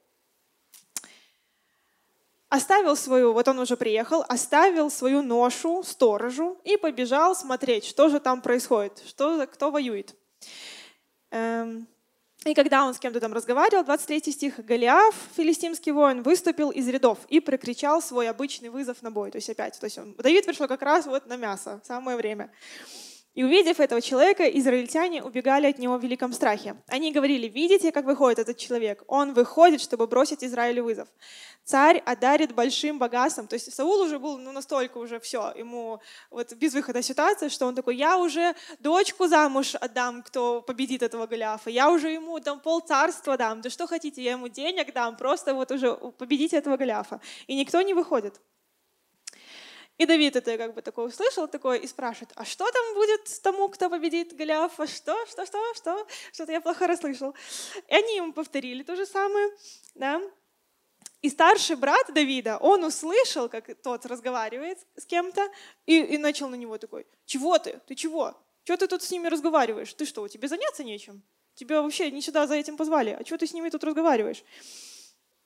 Оставил 2.49 2.95
свою, 2.95 3.33
вот 3.33 3.47
он 3.47 3.59
уже 3.59 3.75
приехал, 3.75 4.23
оставил 4.29 4.89
свою 4.89 5.21
ношу 5.21 5.83
сторожу 5.83 6.57
и 6.63 6.77
побежал 6.77 7.35
смотреть, 7.35 7.83
что 7.83 8.07
же 8.07 8.21
там 8.21 8.41
происходит, 8.41 9.03
что, 9.05 9.45
кто 9.47 9.69
воюет. 9.69 10.15
Эм, 11.31 11.87
и 12.45 12.53
когда 12.53 12.85
он 12.85 12.93
с 12.93 12.99
кем-то 12.99 13.19
там 13.19 13.33
разговаривал, 13.33 13.83
23 13.83 14.31
стих, 14.31 14.65
Голиаф, 14.65 15.13
филистимский 15.35 15.91
воин, 15.91 16.21
выступил 16.21 16.69
из 16.69 16.87
рядов 16.87 17.19
и 17.27 17.41
прокричал 17.41 18.01
свой 18.01 18.29
обычный 18.29 18.69
вызов 18.69 19.01
на 19.01 19.11
бой. 19.11 19.31
То 19.31 19.37
есть 19.37 19.49
опять, 19.49 19.77
то 19.77 19.85
есть 19.85 19.97
он, 19.97 20.13
Давид 20.13 20.45
пришел 20.45 20.69
как 20.69 20.81
раз 20.81 21.05
вот 21.05 21.25
на 21.27 21.35
мясо, 21.35 21.81
самое 21.83 22.15
время. 22.15 22.49
И 23.37 23.43
увидев 23.43 23.79
этого 23.79 24.01
человека, 24.01 24.45
израильтяне 24.45 25.21
убегали 25.21 25.67
от 25.67 25.77
него 25.77 25.97
в 25.97 26.01
великом 26.01 26.33
страхе. 26.33 26.75
Они 26.87 27.11
говорили, 27.11 27.47
видите, 27.47 27.91
как 27.91 28.05
выходит 28.05 28.39
этот 28.39 28.57
человек? 28.57 29.03
Он 29.07 29.33
выходит, 29.35 29.79
чтобы 29.79 30.07
бросить 30.07 30.43
Израилю 30.43 30.85
вызов. 30.85 31.07
Царь 31.63 32.01
одарит 32.03 32.55
большим 32.55 32.97
богатством. 32.97 33.47
То 33.47 33.53
есть 33.53 33.71
Саул 33.71 34.01
уже 34.01 34.17
был 34.17 34.39
ну, 34.39 34.51
настолько 34.51 34.97
уже 34.97 35.19
все, 35.19 35.53
ему 35.55 36.01
вот 36.31 36.51
без 36.53 36.73
выхода 36.73 37.03
ситуация, 37.03 37.49
что 37.49 37.67
он 37.67 37.75
такой, 37.75 37.95
я 37.95 38.17
уже 38.17 38.55
дочку 38.79 39.27
замуж 39.27 39.75
отдам, 39.75 40.23
кто 40.23 40.63
победит 40.63 41.03
этого 41.03 41.27
Голиафа, 41.27 41.69
я 41.69 41.91
уже 41.91 42.09
ему 42.09 42.39
дам 42.39 42.59
пол 42.59 42.79
царства 42.79 43.37
дам, 43.37 43.61
да 43.61 43.69
что 43.69 43.85
хотите, 43.85 44.23
я 44.23 44.31
ему 44.31 44.47
денег 44.47 44.91
дам, 44.93 45.15
просто 45.15 45.53
вот 45.53 45.71
уже 45.71 45.93
победите 46.17 46.57
этого 46.57 46.75
Голиафа. 46.75 47.21
И 47.45 47.55
никто 47.55 47.83
не 47.83 47.93
выходит. 47.93 48.41
И 49.97 50.05
Давид 50.05 50.35
это 50.35 50.57
как 50.57 50.75
бы 50.75 50.81
такое 50.81 51.07
услышал, 51.07 51.47
такое 51.47 51.79
и 51.79 51.87
спрашивает, 51.87 52.31
а 52.35 52.45
что 52.45 52.69
там 52.71 52.93
будет 52.93 53.41
тому, 53.41 53.67
кто 53.69 53.89
победит 53.89 54.35
Голиафа? 54.35 54.85
Что, 54.85 55.25
что, 55.25 55.45
что, 55.45 55.73
что? 55.73 56.07
Что-то 56.31 56.51
я 56.51 56.61
плохо 56.61 56.85
расслышал. 56.85 57.33
И 57.87 57.95
они 57.95 58.17
ему 58.17 58.31
повторили 58.31 58.83
то 58.83 58.95
же 58.95 59.05
самое, 59.07 59.49
да. 59.95 60.21
И 61.23 61.29
старший 61.29 61.75
брат 61.75 62.13
Давида, 62.13 62.57
он 62.57 62.83
услышал, 62.83 63.49
как 63.49 63.69
тот 63.81 64.05
разговаривает 64.05 64.77
с 64.95 65.05
кем-то, 65.05 65.49
и, 65.87 65.99
и 65.99 66.17
начал 66.19 66.47
на 66.47 66.55
него 66.55 66.77
такой, 66.77 67.07
чего 67.25 67.57
ты? 67.57 67.81
Ты 67.87 67.95
чего? 67.95 68.39
Чего 68.65 68.77
ты 68.77 68.87
тут 68.87 69.01
с 69.01 69.09
ними 69.09 69.27
разговариваешь? 69.27 69.93
Ты 69.93 70.05
что, 70.05 70.27
тебе 70.27 70.47
заняться 70.47 70.83
нечем? 70.83 71.23
Тебя 71.55 71.81
вообще 71.81 72.11
не 72.11 72.21
сюда 72.21 72.45
за 72.45 72.53
этим 72.53 72.77
позвали. 72.77 73.17
А 73.19 73.23
чего 73.23 73.37
ты 73.37 73.47
с 73.47 73.53
ними 73.53 73.69
тут 73.69 73.83
разговариваешь? 73.83 74.43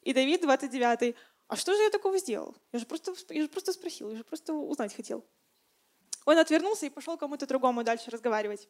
И 0.01 0.13
Давид, 0.13 0.41
29 0.41 1.15
а 1.51 1.57
что 1.57 1.75
же 1.75 1.81
я 1.83 1.89
такого 1.89 2.17
сделал? 2.17 2.55
Я 2.71 2.79
же 2.79 2.85
просто, 2.85 3.13
я 3.27 3.41
же 3.41 3.49
просто 3.49 3.73
спросил, 3.73 4.09
я 4.09 4.15
же 4.15 4.23
просто 4.23 4.53
узнать 4.53 4.95
хотел. 4.95 5.21
Он 6.23 6.37
отвернулся 6.37 6.85
и 6.85 6.89
пошел 6.89 7.17
кому-то 7.17 7.45
другому 7.45 7.83
дальше 7.83 8.09
разговаривать. 8.09 8.69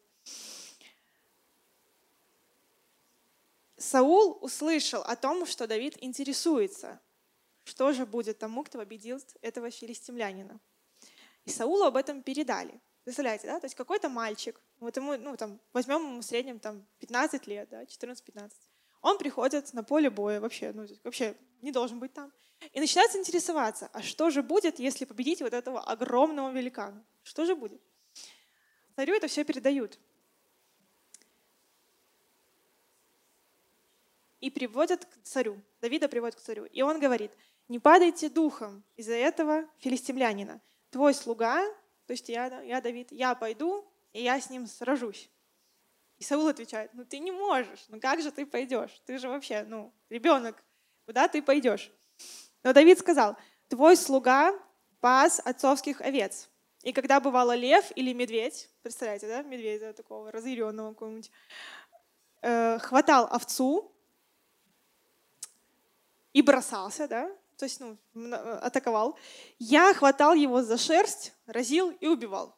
Саул 3.76 4.36
услышал 4.40 5.00
о 5.02 5.14
том, 5.14 5.46
что 5.46 5.68
Давид 5.68 5.96
интересуется, 6.00 7.00
что 7.62 7.92
же 7.92 8.04
будет 8.04 8.40
тому, 8.40 8.64
кто 8.64 8.78
победил 8.78 9.20
этого 9.42 9.70
филистимлянина. 9.70 10.58
И 11.44 11.50
Саулу 11.50 11.84
об 11.84 11.96
этом 11.96 12.20
передали. 12.20 12.80
Представляете, 13.04 13.46
да? 13.46 13.60
То 13.60 13.66
есть 13.66 13.76
какой-то 13.76 14.08
мальчик, 14.08 14.60
вот 14.80 14.96
ему, 14.96 15.16
ну, 15.16 15.36
там, 15.36 15.60
возьмем 15.72 16.00
ему 16.02 16.18
в 16.18 16.24
среднем 16.24 16.58
там, 16.58 16.84
15 16.98 17.46
лет, 17.46 17.68
да, 17.68 17.84
14-15. 17.84 18.50
Он 19.02 19.18
приходит 19.18 19.72
на 19.74 19.82
поле 19.82 20.08
боя, 20.10 20.40
вообще, 20.40 20.72
ну, 20.72 20.86
вообще 21.02 21.36
не 21.60 21.72
должен 21.72 21.98
быть 21.98 22.12
там. 22.12 22.32
И 22.72 22.80
начинает 22.80 23.14
интересоваться, 23.16 23.90
а 23.92 24.00
что 24.00 24.30
же 24.30 24.42
будет, 24.42 24.78
если 24.78 25.04
победить 25.04 25.42
вот 25.42 25.52
этого 25.52 25.80
огромного 25.80 26.52
великана? 26.52 27.04
Что 27.24 27.44
же 27.44 27.56
будет? 27.56 27.82
Царю 28.94 29.14
это 29.14 29.26
все 29.26 29.44
передают. 29.44 29.98
И 34.40 34.50
приводят 34.50 35.04
к 35.04 35.22
царю. 35.24 35.60
Давида 35.80 36.08
приводят 36.08 36.36
к 36.36 36.40
царю. 36.40 36.64
И 36.66 36.82
он 36.82 37.00
говорит, 37.00 37.32
не 37.68 37.80
падайте 37.80 38.28
духом 38.28 38.84
из-за 38.96 39.14
этого 39.14 39.68
филистимлянина. 39.78 40.60
Твой 40.90 41.14
слуга, 41.14 41.64
то 42.06 42.12
есть 42.12 42.28
я, 42.28 42.60
я 42.62 42.80
Давид, 42.80 43.10
я 43.10 43.34
пойду, 43.34 43.84
и 44.12 44.22
я 44.22 44.40
с 44.40 44.50
ним 44.50 44.66
сражусь. 44.66 45.28
И 46.22 46.24
Саул 46.24 46.46
отвечает, 46.46 46.94
ну 46.94 47.04
ты 47.04 47.18
не 47.18 47.32
можешь, 47.32 47.84
ну 47.88 47.98
как 47.98 48.22
же 48.22 48.30
ты 48.30 48.46
пойдешь? 48.46 49.02
Ты 49.06 49.18
же 49.18 49.28
вообще, 49.28 49.64
ну, 49.64 49.92
ребенок, 50.08 50.62
куда 51.04 51.26
ты 51.26 51.42
пойдешь? 51.42 51.90
Но 52.62 52.72
Давид 52.72 53.00
сказал, 53.00 53.36
твой 53.66 53.96
слуга 53.96 54.56
пас 55.00 55.40
отцовских 55.44 56.00
овец. 56.00 56.48
И 56.82 56.92
когда 56.92 57.18
бывало 57.18 57.56
лев 57.56 57.90
или 57.96 58.12
медведь, 58.12 58.70
представляете, 58.82 59.26
да, 59.26 59.42
медведя 59.42 59.92
такого 59.94 60.30
разъяренного 60.30 60.92
какого-нибудь, 60.92 61.32
э, 62.42 62.78
хватал 62.78 63.26
овцу 63.28 63.92
и 66.32 66.40
бросался, 66.40 67.08
да, 67.08 67.36
то 67.56 67.64
есть, 67.64 67.80
ну, 67.80 67.98
атаковал, 68.60 69.18
я 69.58 69.92
хватал 69.92 70.34
его 70.34 70.62
за 70.62 70.78
шерсть, 70.78 71.34
разил 71.46 71.90
и 71.90 72.06
убивал. 72.06 72.56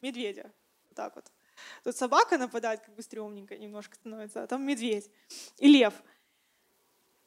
Медведя. 0.00 0.52
Вот 0.88 0.94
так 0.94 1.16
вот. 1.16 1.28
Тут 1.84 1.96
собака 1.96 2.38
нападает, 2.38 2.80
как 2.80 2.94
бы 2.94 3.02
стрёмненько 3.02 3.56
немножко 3.56 3.94
становится, 3.96 4.42
а 4.42 4.46
там 4.46 4.66
медведь. 4.66 5.10
И 5.58 5.68
лев– 5.68 5.94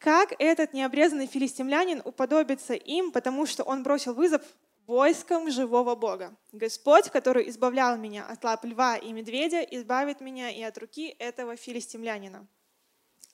как 0.02 0.34
этот 0.40 0.74
необрезанный 0.74 1.28
филистимлянин 1.28 2.02
уподобится 2.04 2.74
им, 2.74 3.12
потому 3.12 3.46
что 3.46 3.64
он 3.64 3.84
бросил 3.84 4.16
вызов 4.16 4.42
войскам 4.88 5.52
живого 5.52 5.94
Бога. 5.94 6.36
Господь, 6.52 7.12
который 7.12 7.48
избавлял 7.50 7.98
меня 7.98 8.26
от 8.26 8.44
лап 8.44 8.66
льва 8.66 8.98
и 8.98 9.14
медведя, 9.14 9.62
избавит 9.62 10.20
меня 10.20 10.50
и 10.50 10.64
от 10.64 10.76
руки 10.80 11.16
этого 11.20 11.56
филистимлянина. 11.56 12.48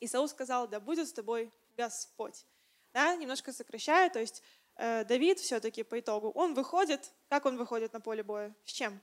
Исаул 0.02 0.28
сказал, 0.28 0.68
да 0.68 0.82
будет 0.82 1.08
с 1.08 1.14
тобой 1.14 1.54
Господь. 1.78 2.46
Да, 2.94 3.16
немножко 3.16 3.54
сокращаю, 3.54 4.12
то 4.12 4.20
есть 4.20 4.44
э, 4.76 5.06
Давид 5.06 5.40
все-таки 5.40 5.84
по 5.84 5.98
итогу, 5.98 6.32
он 6.32 6.54
выходит, 6.54 7.14
как 7.30 7.46
он 7.46 7.56
выходит 7.56 7.94
на 7.94 8.02
поле 8.02 8.24
боя? 8.24 8.54
С 8.66 8.74
чем? 8.74 9.00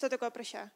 Что 0.00 0.08
такое 0.08 0.30
проща? 0.30 0.70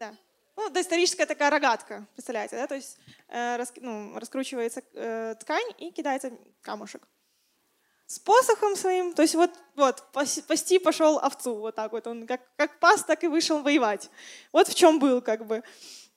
Да. 0.00 0.16
Ну, 0.56 0.68
доисторическая 0.68 1.24
такая 1.24 1.48
рогатка, 1.48 2.08
представляете, 2.14 2.56
да? 2.56 2.66
То 2.66 2.74
есть 2.74 2.98
э, 3.28 3.54
рас, 3.56 3.72
ну, 3.76 4.18
раскручивается 4.18 4.82
э, 4.94 5.36
ткань 5.38 5.72
и 5.78 5.92
кидается 5.92 6.32
камушек. 6.62 7.06
С 8.06 8.18
посохом 8.18 8.74
своим, 8.74 9.14
то 9.14 9.22
есть 9.22 9.36
вот, 9.36 9.52
вот 9.76 10.10
пасти 10.10 10.80
пошел 10.80 11.20
овцу, 11.20 11.54
вот 11.54 11.76
так 11.76 11.92
вот. 11.92 12.08
Он 12.08 12.26
как, 12.26 12.40
как 12.56 12.80
пас, 12.80 13.04
так 13.04 13.22
и 13.22 13.28
вышел 13.28 13.62
воевать. 13.62 14.10
Вот 14.50 14.66
в 14.66 14.74
чем 14.74 14.98
был 14.98 15.22
как 15.22 15.46
бы. 15.46 15.62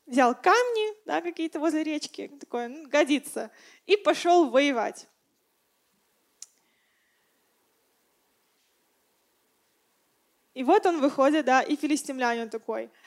Взял 0.07 0.33
камни, 0.33 1.05
да, 1.05 1.21
какие-то 1.21 1.59
возле 1.59 1.83
речки, 1.83 2.27
такое, 2.39 2.69
ну, 2.69 2.89
годится, 2.89 3.51
и 3.85 3.97
пошел 3.97 4.49
воевать. 4.49 5.07
И 10.53 10.63
вот 10.63 10.85
он 10.85 11.01
выходит, 11.01 11.45
да, 11.45 11.61
и 11.61 11.75
филистимлянин 11.75 12.49
такой– 12.49 12.89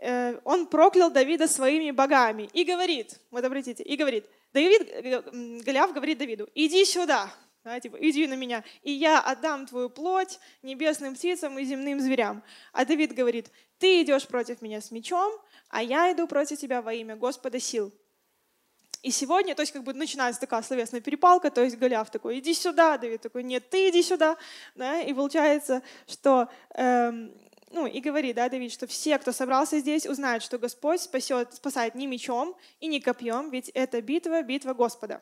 Э, 0.00 0.38
он 0.44 0.66
проклял 0.66 1.10
Давида 1.10 1.48
своими 1.48 1.90
богами 1.90 2.48
и 2.52 2.64
говорит, 2.64 3.18
вот 3.30 3.44
обратите, 3.44 3.82
и 3.82 3.96
говорит, 3.96 4.26
Давид, 4.52 4.82
Голиаф 5.64 5.92
говорит 5.92 6.18
Давиду, 6.18 6.48
иди 6.54 6.84
сюда, 6.84 7.32
да, 7.64 7.80
типа, 7.80 7.96
иди 8.00 8.26
на 8.26 8.34
меня, 8.34 8.62
и 8.82 8.92
я 8.92 9.20
отдам 9.20 9.66
твою 9.66 9.90
плоть 9.90 10.38
небесным 10.62 11.14
птицам 11.14 11.58
и 11.58 11.64
земным 11.64 12.00
зверям. 12.00 12.42
А 12.72 12.84
Давид 12.84 13.12
говорит, 13.12 13.50
ты 13.78 14.02
идешь 14.02 14.26
против 14.26 14.62
меня 14.62 14.80
с 14.80 14.90
мечом, 14.90 15.32
а 15.68 15.82
я 15.82 16.12
иду 16.12 16.26
против 16.28 16.58
тебя 16.58 16.80
во 16.80 16.94
имя 16.94 17.16
Господа 17.16 17.58
сил. 17.58 17.92
И 19.02 19.10
сегодня, 19.10 19.54
то 19.54 19.62
есть 19.62 19.72
как 19.72 19.84
бы 19.84 19.94
начинается 19.94 20.40
такая 20.40 20.62
словесная 20.62 21.00
перепалка, 21.00 21.50
то 21.50 21.62
есть 21.62 21.76
Голиаф 21.76 22.10
такой, 22.10 22.40
иди 22.40 22.52
сюда, 22.52 22.98
Давид 22.98 23.20
такой, 23.20 23.44
нет, 23.44 23.70
ты 23.70 23.90
иди 23.90 24.02
сюда. 24.02 24.36
Да? 24.74 25.00
И 25.00 25.12
получается, 25.12 25.82
что 26.06 26.48
эм, 26.74 27.32
ну, 27.70 27.86
и 27.86 28.00
говорит, 28.00 28.36
да, 28.36 28.48
Давид, 28.48 28.72
что 28.72 28.86
все, 28.86 29.18
кто 29.18 29.32
собрался 29.32 29.78
здесь, 29.78 30.06
узнают, 30.06 30.42
что 30.42 30.58
Господь 30.58 31.00
спасет, 31.00 31.54
спасает 31.54 31.94
не 31.94 32.06
мечом 32.06 32.56
и 32.80 32.86
не 32.86 33.00
копьем, 33.00 33.50
ведь 33.50 33.68
это 33.70 34.00
битва, 34.00 34.42
битва 34.42 34.72
Господа. 34.72 35.20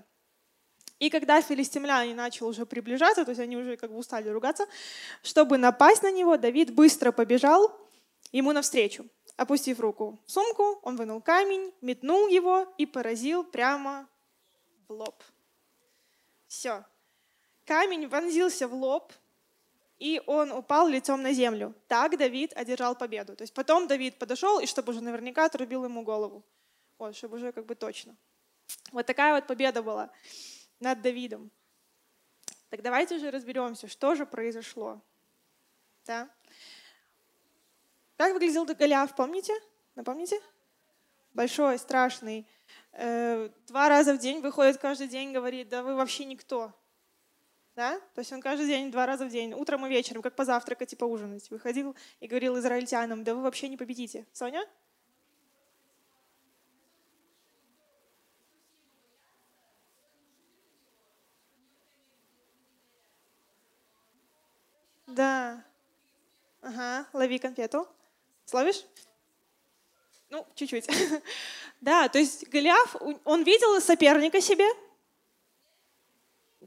И 0.99 1.11
когда 1.11 1.43
филистимляне 1.43 2.15
начали 2.15 2.45
уже 2.45 2.65
приближаться, 2.65 3.25
то 3.25 3.31
есть 3.31 3.41
они 3.41 3.57
уже 3.57 3.77
как 3.77 3.91
бы 3.91 3.99
устали 3.99 4.29
ругаться, 4.31 4.67
чтобы 5.23 5.59
напасть 5.59 6.03
на 6.03 6.11
него, 6.11 6.37
Давид 6.39 6.73
быстро 6.73 7.13
побежал 7.13 7.77
ему 8.33 8.53
навстречу. 8.53 9.07
Опустив 9.37 9.81
руку 9.81 10.19
в 10.25 10.31
сумку, 10.31 10.79
он 10.83 10.97
вынул 10.97 11.21
камень, 11.21 11.73
метнул 11.83 12.27
его 12.29 12.73
и 12.79 12.87
поразил 12.87 13.45
прямо 13.45 14.09
в 14.89 14.93
лоб. 14.93 15.23
Все. 16.47 16.85
Камень 17.67 18.09
вонзился 18.09 18.67
в 18.67 18.75
лоб, 18.75 19.13
и 19.99 20.23
он 20.27 20.53
упал 20.53 20.89
лицом 20.89 21.23
на 21.23 21.33
землю. 21.33 21.75
Так 21.87 22.17
Давид 22.17 22.53
одержал 22.55 22.95
победу. 22.95 23.37
То 23.37 23.43
есть 23.43 23.53
потом 23.53 23.87
Давид 23.87 24.19
подошел, 24.19 24.59
и 24.59 24.67
чтобы 24.67 24.93
уже 24.93 25.03
наверняка 25.03 25.45
отрубил 25.45 25.85
ему 25.85 26.03
голову. 26.03 26.43
Вот, 26.99 27.15
чтобы 27.15 27.37
уже 27.37 27.53
как 27.53 27.67
бы 27.67 27.75
точно. 27.75 28.17
Вот 28.93 29.05
такая 29.05 29.35
вот 29.35 29.47
победа 29.47 29.83
была 29.83 30.11
над 30.81 31.03
Давидом. 31.03 31.51
Так 32.71 32.83
давайте 32.83 33.19
же 33.19 33.31
разберемся, 33.31 33.89
что 33.89 34.15
же 34.15 34.27
произошло. 34.27 35.01
Да? 36.07 36.31
Как 38.17 38.33
выглядел 38.33 38.65
Голиаф, 38.65 39.15
помните? 39.15 39.53
Напомните? 39.95 40.41
Большой, 41.35 41.79
страшный. 41.79 42.47
Э, 42.93 43.51
два 43.67 43.91
раза 43.91 44.15
в 44.15 44.19
день 44.19 44.41
выходит 44.41 44.79
каждый 44.79 45.07
день, 45.07 45.33
говорит, 45.33 45.69
да 45.69 45.83
вы 45.83 45.95
вообще 45.95 46.25
никто. 46.25 46.73
Да? 47.75 48.01
То 48.15 48.21
есть 48.21 48.33
он 48.33 48.41
каждый 48.41 48.67
день, 48.67 48.91
два 48.91 49.05
раза 49.05 49.27
в 49.27 49.29
день, 49.29 49.53
утром 49.53 49.85
и 49.85 49.91
вечером, 49.91 50.23
как 50.23 50.35
позавтракать 50.35 50.95
и 50.95 50.97
поужинать, 50.97 51.51
выходил 51.51 51.95
и 52.21 52.27
говорил 52.27 52.59
израильтянам, 52.59 53.23
да 53.23 53.35
вы 53.35 53.43
вообще 53.43 53.69
не 53.69 53.77
победите. 53.77 54.27
Соня? 54.33 54.67
Да. 65.07 65.63
Ага, 66.63 67.07
лови 67.13 67.39
конфету. 67.39 67.87
Словишь? 68.47 68.85
Ну, 70.31 70.47
чуть-чуть. 70.55 70.89
да, 71.81 72.09
то 72.09 72.19
есть 72.19 72.49
Голиаф, 72.49 72.97
он 73.25 73.43
видел 73.43 73.81
соперника 73.81 74.41
себе, 74.41 74.67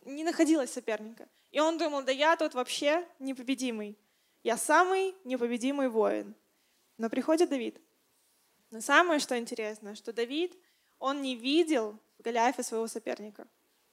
не 0.05 0.23
находилось 0.23 0.71
соперника. 0.71 1.27
И 1.51 1.59
он 1.59 1.77
думал, 1.77 2.03
да 2.03 2.11
я 2.11 2.35
тут 2.35 2.53
вообще 2.53 3.07
непобедимый. 3.19 3.97
Я 4.43 4.57
самый 4.57 5.15
непобедимый 5.23 5.89
воин. 5.89 6.35
Но 6.97 7.09
приходит 7.09 7.49
Давид. 7.49 7.79
Но 8.71 8.81
самое, 8.81 9.19
что 9.19 9.37
интересно, 9.37 9.95
что 9.95 10.13
Давид, 10.13 10.55
он 10.99 11.21
не 11.21 11.35
видел 11.35 11.97
в 12.17 12.21
Голиафе 12.21 12.61
своего 12.63 12.87
соперника. 12.87 13.47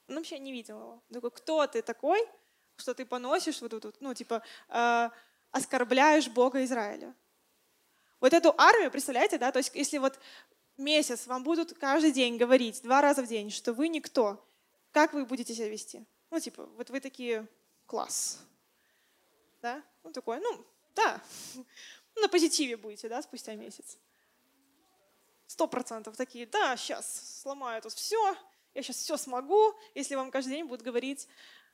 Он 0.07 0.15
вообще 0.15 0.39
не 0.39 0.51
видел 0.51 0.79
его. 0.79 0.91
Он 0.91 1.13
такой, 1.13 1.31
кто 1.31 1.65
ты 1.67 1.81
такой, 1.81 2.19
что 2.75 2.93
ты 2.93 3.05
поносишь 3.05 3.61
вот 3.61 3.71
тут, 3.71 3.95
ну, 3.99 4.13
типа, 4.13 4.43
э, 4.69 5.09
оскорбляешь 5.51 6.27
Бога 6.29 6.63
Израиля. 6.63 7.13
Вот 8.19 8.33
эту 8.33 8.53
армию, 8.57 8.91
представляете, 8.91 9.37
да, 9.37 9.51
то 9.51 9.59
есть 9.59 9.71
если 9.75 9.97
вот 9.97 10.19
месяц 10.77 11.27
вам 11.27 11.43
будут 11.43 11.73
каждый 11.77 12.11
день 12.11 12.37
говорить, 12.37 12.81
два 12.81 13.01
раза 13.01 13.21
в 13.21 13.27
день, 13.27 13.51
что 13.51 13.73
вы 13.73 13.87
никто, 13.89 14.43
как 14.91 15.13
вы 15.13 15.25
будете 15.25 15.53
себя 15.53 15.69
вести? 15.69 16.05
Ну, 16.31 16.39
типа, 16.39 16.65
вот 16.65 16.89
вы 16.89 16.99
такие, 16.99 17.47
класс. 17.85 18.39
Да? 19.61 19.83
Ну, 20.03 20.11
такой, 20.11 20.39
ну, 20.39 20.65
да. 20.95 21.21
На 22.15 22.27
позитиве 22.27 22.77
будете, 22.77 23.09
да, 23.09 23.21
спустя 23.21 23.55
месяц. 23.55 23.97
Сто 25.45 25.67
процентов 25.67 26.17
такие, 26.17 26.45
да, 26.45 26.75
сейчас 26.75 27.41
сломаю 27.41 27.81
тут 27.81 27.93
все, 27.93 28.35
я 28.73 28.83
сейчас 28.83 28.97
все 28.97 29.17
смогу, 29.17 29.73
если 29.95 30.15
вам 30.15 30.29
каждый 30.29 30.49
день 30.49 30.65
будут 30.65 30.81
говорить, 30.81 31.27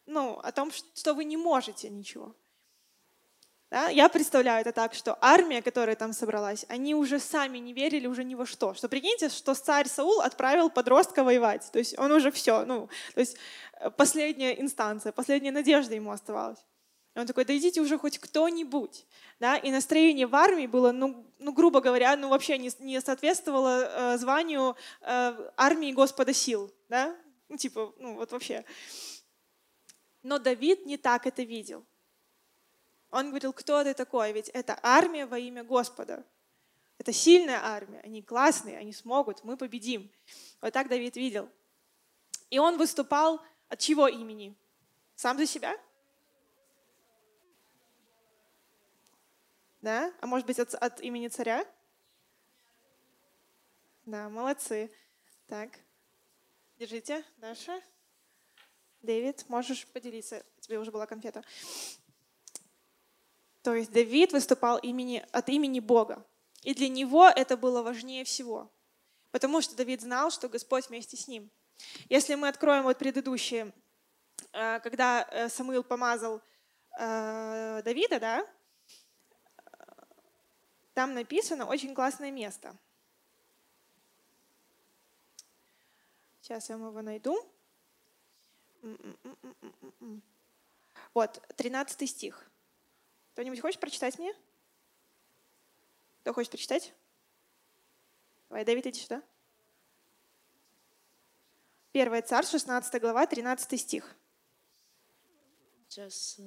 ну, 0.06 0.38
о 0.40 0.52
том, 0.52 0.72
что 0.72 1.14
вы 1.14 1.24
не 1.24 1.38
можете 1.38 1.90
ничего. 1.90 2.36
Да? 3.74 3.90
Я 3.90 4.08
представляю 4.08 4.62
это 4.62 4.72
так, 4.72 4.94
что 4.94 5.18
армия, 5.20 5.64
которая 5.64 5.96
там 5.96 6.14
собралась, 6.14 6.64
они 6.70 6.94
уже 6.94 7.18
сами 7.18 7.58
не 7.58 7.74
верили 7.74 8.06
уже 8.06 8.24
ни 8.24 8.36
во 8.36 8.46
что. 8.46 8.76
Что 8.76 8.88
прикиньте, 8.88 9.30
что 9.30 9.56
царь 9.56 9.88
Саул 9.88 10.22
отправил 10.22 10.70
подростка 10.70 11.24
воевать. 11.24 11.72
То 11.72 11.80
есть 11.80 11.98
он 11.98 12.12
уже 12.12 12.30
все, 12.30 12.66
ну, 12.66 12.88
то 13.16 13.20
есть 13.20 13.36
э, 13.80 13.90
последняя 13.90 14.62
инстанция, 14.62 15.12
последняя 15.12 15.52
надежда 15.52 15.96
ему 15.96 16.12
оставалась. 16.12 16.60
И 17.16 17.20
он 17.20 17.26
такой, 17.26 17.46
да 17.46 17.58
идите 17.58 17.82
уже 17.82 17.98
хоть 17.98 18.20
кто-нибудь. 18.20 19.08
Да? 19.40 19.58
И 19.58 19.72
настроение 19.72 20.28
в 20.28 20.36
армии 20.36 20.68
было, 20.68 20.92
ну, 20.92 21.26
ну 21.40 21.52
грубо 21.52 21.82
говоря, 21.82 22.16
ну 22.16 22.30
вообще 22.30 22.60
не, 22.60 22.70
не 22.78 23.02
соответствовало 23.02 23.86
э, 24.14 24.18
званию 24.20 24.76
э, 25.02 25.52
армии 25.58 25.92
Господа 25.94 26.32
сил. 26.32 26.72
Да? 26.90 27.16
Ну 27.50 27.58
типа, 27.58 27.92
ну 27.98 28.18
вот 28.18 28.34
вообще. 28.34 28.66
Но 30.22 30.38
Давид 30.38 30.86
не 30.86 30.98
так 30.98 31.26
это 31.26 31.42
видел. 31.42 31.84
Он 33.14 33.30
говорил, 33.30 33.54
кто 33.54 33.84
ты 33.84 33.94
такой? 33.94 34.34
Ведь 34.34 34.50
это 34.50 34.80
армия 34.82 35.28
во 35.28 35.38
имя 35.38 35.64
Господа. 35.64 36.26
Это 36.98 37.14
сильная 37.14 37.64
армия, 37.64 38.00
они 38.00 38.24
классные, 38.24 38.80
они 38.80 38.92
смогут, 38.92 39.44
мы 39.44 39.56
победим. 39.56 40.12
Вот 40.62 40.74
так 40.74 40.88
Давид 40.88 41.16
видел. 41.16 41.48
И 42.50 42.58
он 42.58 42.76
выступал 42.78 43.40
от 43.70 43.78
чего 43.80 44.08
имени? 44.08 44.56
Сам 45.16 45.38
за 45.38 45.46
себя? 45.46 45.80
Да? 49.82 50.12
А 50.20 50.26
может 50.26 50.48
быть 50.48 50.58
от, 50.58 50.74
от 50.74 51.00
имени 51.02 51.28
царя? 51.28 51.68
Да, 54.06 54.28
молодцы. 54.28 54.92
Так, 55.46 55.70
держите, 56.80 57.24
Даша. 57.38 57.80
Дэвид, 59.04 59.46
можешь 59.50 59.86
поделиться? 59.88 60.44
Тебе 60.62 60.80
уже 60.80 60.90
была 60.90 61.06
конфета. 61.06 61.44
То 63.64 63.74
есть 63.74 63.92
Давид 63.92 64.34
выступал 64.34 64.78
имени, 64.78 65.26
от 65.32 65.48
имени 65.48 65.80
Бога. 65.80 66.26
И 66.64 66.74
для 66.74 66.90
него 66.90 67.26
это 67.26 67.56
было 67.56 67.82
важнее 67.82 68.26
всего. 68.26 68.70
Потому 69.32 69.62
что 69.62 69.76
Давид 69.76 70.02
знал, 70.02 70.32
что 70.32 70.50
Господь 70.50 70.90
вместе 70.90 71.16
с 71.16 71.28
ним. 71.28 71.50
Если 72.10 72.36
мы 72.36 72.50
откроем 72.50 72.84
вот 72.84 72.98
предыдущие, 72.98 73.74
э, 74.52 74.80
когда 74.82 75.28
э, 75.32 75.50
Самуил 75.50 75.84
помазал 75.84 76.42
э, 77.00 77.82
Давида, 77.84 78.20
да, 78.20 78.48
там 80.94 81.14
написано 81.14 81.66
очень 81.66 81.96
классное 81.96 82.32
место. 82.32 82.76
Сейчас 86.42 86.70
я 86.70 86.76
его 86.76 87.02
найду. 87.02 87.50
Вот, 91.14 91.42
13 91.56 92.10
стих. 92.10 92.53
Кто-нибудь 93.34 93.62
хочет 93.62 93.80
прочитать 93.80 94.20
мне? 94.20 94.32
Кто 96.22 96.34
хочет 96.34 96.52
прочитать? 96.52 96.94
Давай, 98.48 98.64
Давид, 98.64 98.86
иди 98.86 99.00
сюда. 99.00 99.24
Первое 101.92 102.22
царь, 102.22 102.46
16 102.46 103.02
глава, 103.02 103.26
13 103.26 103.80
стих. 103.82 104.16
Сейчас. 105.88 106.40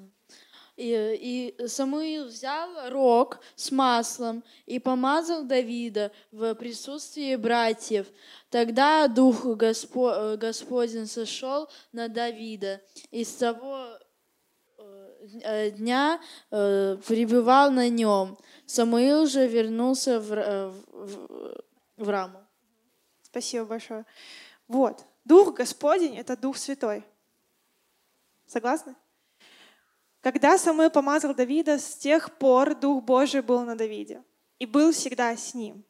И, 0.76 1.54
и 1.58 1.66
Самуил 1.66 2.26
взял 2.26 2.90
рог 2.90 3.40
с 3.56 3.72
маслом 3.72 4.44
и 4.66 4.78
помазал 4.78 5.44
Давида 5.44 6.12
в 6.30 6.54
присутствии 6.54 7.34
братьев. 7.34 8.06
Тогда 8.48 9.08
Дух 9.08 9.44
Госпо, 9.44 10.36
Господень 10.36 11.06
сошел 11.06 11.68
на 11.90 12.08
Давида. 12.08 12.80
И 13.10 13.24
с 13.24 13.34
того 13.34 13.88
Э, 13.88 14.05
дня 15.70 16.20
э, 16.50 16.96
пребывал 17.06 17.70
на 17.70 17.88
нем. 17.88 18.38
Самуил 18.66 19.26
же 19.26 19.46
вернулся 19.46 20.20
в, 20.20 20.32
э, 20.32 20.68
в, 20.68 21.62
в 21.96 22.08
раму. 22.08 22.46
Спасибо 23.22 23.64
большое. 23.64 24.04
Вот. 24.68 25.04
Дух 25.24 25.54
Господень— 25.54 26.16
это 26.18 26.36
Дух 26.36 26.56
Святой. 26.56 27.04
Согласны? 28.46 28.94
Когда 30.20 30.58
Самуил 30.58 30.90
помазал 30.90 31.34
Давида, 31.34 31.78
с 31.78 31.96
тех 31.96 32.38
пор 32.38 32.74
Дух 32.74 33.04
Божий 33.04 33.42
был 33.42 33.62
на 33.62 33.76
Давиде 33.76 34.22
и 34.58 34.66
был 34.66 34.92
всегда 34.92 35.36
с 35.36 35.54
ним. 35.54 35.84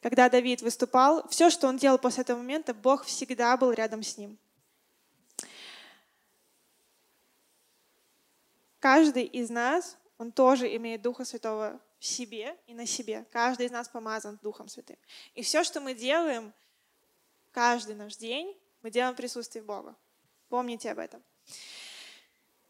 Когда 0.00 0.30
Давид 0.30 0.62
выступал, 0.62 1.28
все, 1.28 1.50
что 1.50 1.68
он 1.68 1.76
делал 1.76 1.98
после 1.98 2.22
этого 2.22 2.38
момента, 2.38 2.72
Бог 2.72 3.04
всегда 3.04 3.56
был 3.56 3.70
рядом 3.72 4.02
с 4.02 4.16
ним. 4.16 4.38
Каждый 8.80 9.24
из 9.24 9.50
нас, 9.50 9.98
он 10.18 10.32
тоже 10.32 10.74
имеет 10.76 11.02
Духа 11.02 11.24
Святого 11.24 11.80
в 11.98 12.04
себе 12.04 12.56
и 12.66 12.74
на 12.74 12.86
себе. 12.86 13.26
Каждый 13.30 13.66
из 13.66 13.70
нас 13.70 13.88
помазан 13.88 14.38
Духом 14.42 14.68
Святым. 14.68 14.96
И 15.34 15.42
все, 15.42 15.62
что 15.62 15.80
мы 15.80 15.94
делаем 15.94 16.52
каждый 17.52 17.94
наш 17.94 18.16
день, 18.16 18.58
мы 18.82 18.90
делаем 18.90 19.12
в 19.12 19.18
присутствии 19.18 19.60
Бога. 19.60 19.94
Помните 20.48 20.90
об 20.90 20.98
этом. 20.98 21.22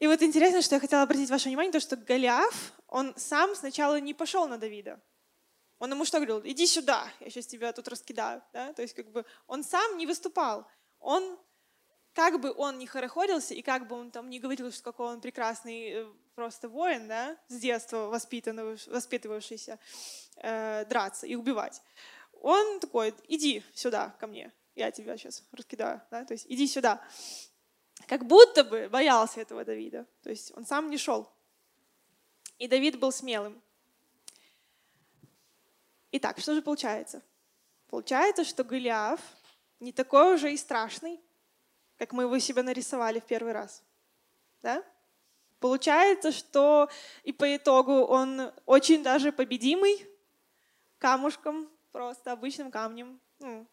И 0.01 0.07
вот 0.09 0.21
интересно, 0.23 0.63
что 0.63 0.75
я 0.75 0.81
хотела 0.81 1.03
обратить 1.03 1.31
ваше 1.31 1.49
внимание, 1.49 1.73
то, 1.73 1.79
что 1.79 1.97
Голиаф, 1.97 2.73
он 2.89 3.15
сам 3.17 3.55
сначала 3.55 4.01
не 4.01 4.13
пошел 4.13 4.49
на 4.49 4.59
Давида. 4.59 5.01
Он 5.79 5.93
ему 5.93 6.05
что 6.05 6.19
говорил? 6.19 6.41
Иди 6.45 6.67
сюда, 6.67 7.07
я 7.21 7.31
сейчас 7.31 7.47
тебя 7.47 7.73
тут 7.73 7.87
раскидаю. 7.87 8.43
Да? 8.53 8.73
То 8.73 8.83
есть 8.83 8.95
как 8.95 9.11
бы 9.13 9.25
он 9.47 9.63
сам 9.63 9.97
не 9.97 10.07
выступал. 10.07 10.67
Он 10.99 11.39
как 12.15 12.41
бы 12.41 12.53
он 12.53 12.79
ни 12.79 12.87
хорохорился, 12.87 13.55
и 13.55 13.63
как 13.63 13.87
бы 13.87 13.97
он 13.97 14.11
там 14.11 14.31
не 14.31 14.41
говорил, 14.41 14.73
что 14.73 14.83
какой 14.83 15.07
он 15.09 15.21
прекрасный 15.21 15.91
э, 15.91 16.07
просто 16.35 16.69
воин, 16.69 17.09
да, 17.09 17.37
с 17.49 17.57
детства 17.57 18.09
воспитывавшийся 18.09 19.79
э, 20.37 20.85
драться 20.87 21.27
и 21.27 21.35
убивать, 21.35 21.83
он 22.33 22.81
такой, 22.81 23.15
иди 23.29 23.63
сюда 23.75 24.15
ко 24.19 24.27
мне, 24.27 24.53
я 24.75 24.91
тебя 24.91 25.17
сейчас 25.17 25.45
раскидаю, 25.53 26.03
да, 26.11 26.25
то 26.25 26.33
есть 26.33 26.47
иди 26.49 26.67
сюда. 26.67 27.03
Как 28.07 28.27
будто 28.27 28.65
бы 28.65 28.89
боялся 28.89 29.41
этого 29.41 29.65
Давида, 29.65 30.07
то 30.23 30.31
есть 30.31 30.53
он 30.57 30.65
сам 30.67 30.91
не 30.91 30.99
шел. 30.99 31.31
И 32.59 32.67
Давид 32.67 32.99
был 32.99 33.13
смелым. 33.13 33.63
Итак, 36.13 36.39
что 36.41 36.55
же 36.55 36.63
получается? 36.63 37.23
Получается, 37.89 38.45
что 38.45 38.65
Голиаф 38.65 39.21
не 39.79 39.93
такой 39.93 40.35
уже 40.35 40.53
и 40.53 40.57
страшный, 40.57 41.21
как 42.01 42.15
мы 42.15 42.23
его 42.23 42.39
себе 42.39 42.63
нарисовали 42.63 43.21
в 43.21 43.25
первый 43.25 43.53
раз. 43.53 43.83
Да? 44.63 44.83
Получается, 45.59 46.33
что 46.33 46.89
и 47.25 47.33
по 47.33 47.55
итогу 47.55 47.93
он 47.93 48.51
очень 48.65 49.03
даже 49.03 49.33
победимый 49.33 50.09
камушком, 50.97 51.69
просто 51.93 52.33
обычным 52.33 52.71
камнем. 52.71 53.21
Ну, 53.39 53.67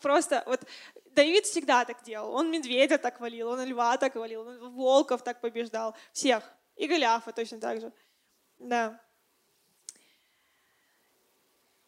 просто 0.00 0.44
вот 0.46 0.60
Давид 1.06 1.44
всегда 1.44 1.84
так 1.84 2.04
делал. 2.04 2.32
Он 2.36 2.52
медведя 2.52 2.98
так 2.98 3.18
валил, 3.18 3.48
он 3.48 3.64
льва 3.64 3.96
так 3.96 4.14
валил, 4.14 4.42
он 4.42 4.72
волков 4.72 5.24
так 5.24 5.40
побеждал. 5.40 5.96
Всех. 6.12 6.44
И 6.76 6.86
Голиафа 6.86 7.32
точно 7.32 7.58
так 7.58 7.80
же. 7.80 7.92
Да. 8.60 9.00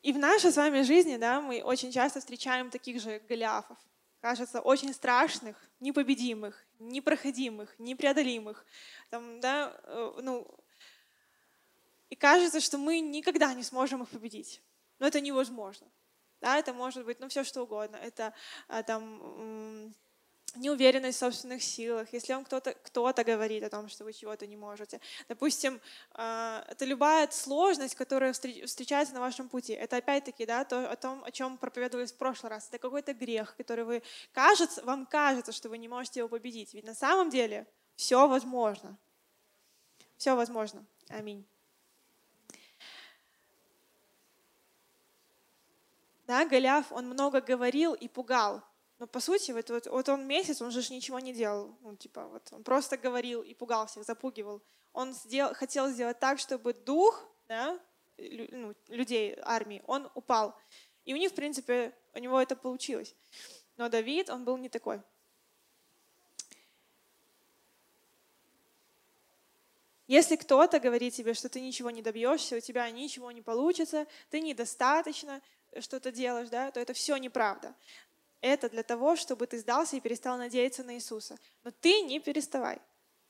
И 0.02 0.12
в 0.12 0.18
нашей 0.18 0.50
с 0.50 0.56
вами 0.56 0.82
жизни, 0.82 1.18
да, 1.18 1.40
мы 1.40 1.62
очень 1.62 1.92
часто 1.92 2.18
встречаем 2.18 2.68
таких 2.68 3.00
же 3.00 3.20
Голиафов. 3.28 3.78
Кажется 4.20 4.60
очень 4.60 4.92
страшных, 4.92 5.56
непобедимых, 5.80 6.64
непроходимых, 6.78 7.74
непреодолимых. 7.78 8.64
Там, 9.10 9.40
да, 9.40 9.76
э, 9.84 10.20
ну, 10.22 10.46
и 12.10 12.16
кажется, 12.16 12.60
что 12.60 12.78
мы 12.78 13.00
никогда 13.00 13.52
не 13.54 13.62
сможем 13.62 14.02
их 14.02 14.08
победить. 14.08 14.62
Но 14.98 15.06
это 15.06 15.20
невозможно. 15.20 15.86
Да, 16.40 16.56
это 16.56 16.72
может 16.72 17.04
быть, 17.04 17.20
ну, 17.20 17.28
все 17.28 17.44
что 17.44 17.62
угодно. 17.62 17.96
Это 17.96 18.32
а, 18.68 18.82
там 18.82 19.92
неуверенность 20.56 21.16
в 21.16 21.20
собственных 21.20 21.62
силах, 21.62 22.12
если 22.12 22.32
вам 22.32 22.44
кто-то 22.44 22.74
кто 22.74 23.12
говорит 23.24 23.62
о 23.64 23.70
том, 23.70 23.88
что 23.88 24.04
вы 24.04 24.12
чего-то 24.12 24.46
не 24.46 24.56
можете. 24.56 25.00
Допустим, 25.28 25.80
а, 26.12 26.64
это 26.68 26.84
любая 26.84 27.28
сложность, 27.30 27.94
которая 27.94 28.32
встречается 28.32 29.14
на 29.14 29.20
вашем 29.20 29.48
пути. 29.48 29.72
Это 29.72 29.96
опять-таки 29.96 30.46
да, 30.46 30.64
то, 30.64 30.90
о 30.90 30.96
том, 30.96 31.22
о 31.24 31.30
чем 31.30 31.58
проповедовались 31.58 32.12
в 32.12 32.16
прошлый 32.16 32.50
раз. 32.50 32.68
Это 32.68 32.78
какой-то 32.78 33.14
грех, 33.14 33.56
который 33.56 33.84
вы 33.84 34.02
кажется, 34.32 34.84
вам 34.84 35.06
кажется, 35.06 35.52
что 35.52 35.68
вы 35.68 35.78
не 35.78 35.88
можете 35.88 36.20
его 36.20 36.28
победить. 36.28 36.74
Ведь 36.74 36.84
на 36.84 36.94
самом 36.94 37.30
деле 37.30 37.66
все 37.96 38.26
возможно. 38.26 38.96
Все 40.16 40.34
возможно. 40.34 40.84
Аминь. 41.08 41.46
Да, 46.26 46.44
Голиаф, 46.44 46.92
он 46.92 47.06
много 47.06 47.40
говорил 47.40 47.94
и 47.94 48.06
пугал. 48.06 48.62
Но 48.98 49.06
по 49.06 49.20
сути, 49.20 49.52
вот, 49.52 49.70
вот, 49.70 49.86
вот 49.86 50.08
он 50.08 50.26
месяц, 50.26 50.60
он 50.60 50.70
же 50.72 50.92
ничего 50.92 51.20
не 51.20 51.32
делал. 51.32 51.76
Ну, 51.82 51.94
типа, 51.94 52.26
вот 52.26 52.48
он 52.52 52.64
просто 52.64 52.96
говорил 52.96 53.42
и 53.42 53.54
пугал 53.54 53.86
всех, 53.86 54.04
запугивал. 54.04 54.60
Он 54.92 55.12
сделал, 55.12 55.54
хотел 55.54 55.88
сделать 55.88 56.18
так, 56.18 56.40
чтобы 56.40 56.72
дух 56.72 57.24
да, 57.46 57.78
ну, 58.18 58.74
людей, 58.88 59.38
армии, 59.42 59.82
он 59.86 60.10
упал. 60.14 60.56
И 61.04 61.14
у 61.14 61.16
них, 61.16 61.30
в 61.30 61.34
принципе, 61.34 61.94
у 62.14 62.18
него 62.18 62.40
это 62.40 62.56
получилось. 62.56 63.14
Но 63.76 63.88
Давид, 63.88 64.28
он 64.28 64.44
был 64.44 64.56
не 64.56 64.68
такой. 64.68 65.00
Если 70.08 70.36
кто-то 70.36 70.80
говорит 70.80 71.14
тебе, 71.14 71.34
что 71.34 71.48
ты 71.48 71.60
ничего 71.60 71.90
не 71.90 72.02
добьешься, 72.02 72.56
у 72.56 72.60
тебя 72.60 72.90
ничего 72.90 73.30
не 73.30 73.42
получится, 73.42 74.06
ты 74.30 74.40
недостаточно 74.40 75.40
что-то 75.80 76.10
делаешь, 76.10 76.48
да, 76.48 76.70
то 76.70 76.80
это 76.80 76.94
все 76.94 77.16
неправда 77.18 77.74
это 78.40 78.68
для 78.68 78.82
того, 78.82 79.16
чтобы 79.16 79.46
ты 79.46 79.58
сдался 79.58 79.96
и 79.96 80.00
перестал 80.00 80.38
надеяться 80.38 80.84
на 80.84 80.94
Иисуса. 80.94 81.36
Но 81.64 81.70
ты 81.70 82.02
не 82.02 82.20
переставай. 82.20 82.80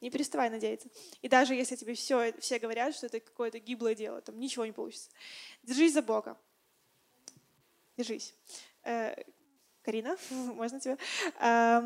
Не 0.01 0.11
переставай 0.11 0.49
надеяться. 0.51 0.88
И 1.23 1.29
даже 1.29 1.55
если 1.55 1.75
тебе 1.75 1.94
все, 1.94 2.33
все 2.38 2.59
говорят, 2.59 2.94
что 2.94 3.07
это 3.07 3.21
какое-то 3.21 3.59
гиблое 3.59 3.94
дело, 3.94 4.21
там 4.21 4.38
ничего 4.38 4.64
не 4.64 4.73
получится. 4.73 5.11
Держись 5.62 5.92
за 5.92 6.03
Бога. 6.03 6.38
Держись. 7.97 8.35
Э, 8.85 9.14
Карина, 9.83 10.16
можно 10.31 10.79
тебя? 10.79 10.99
Э, 11.40 11.83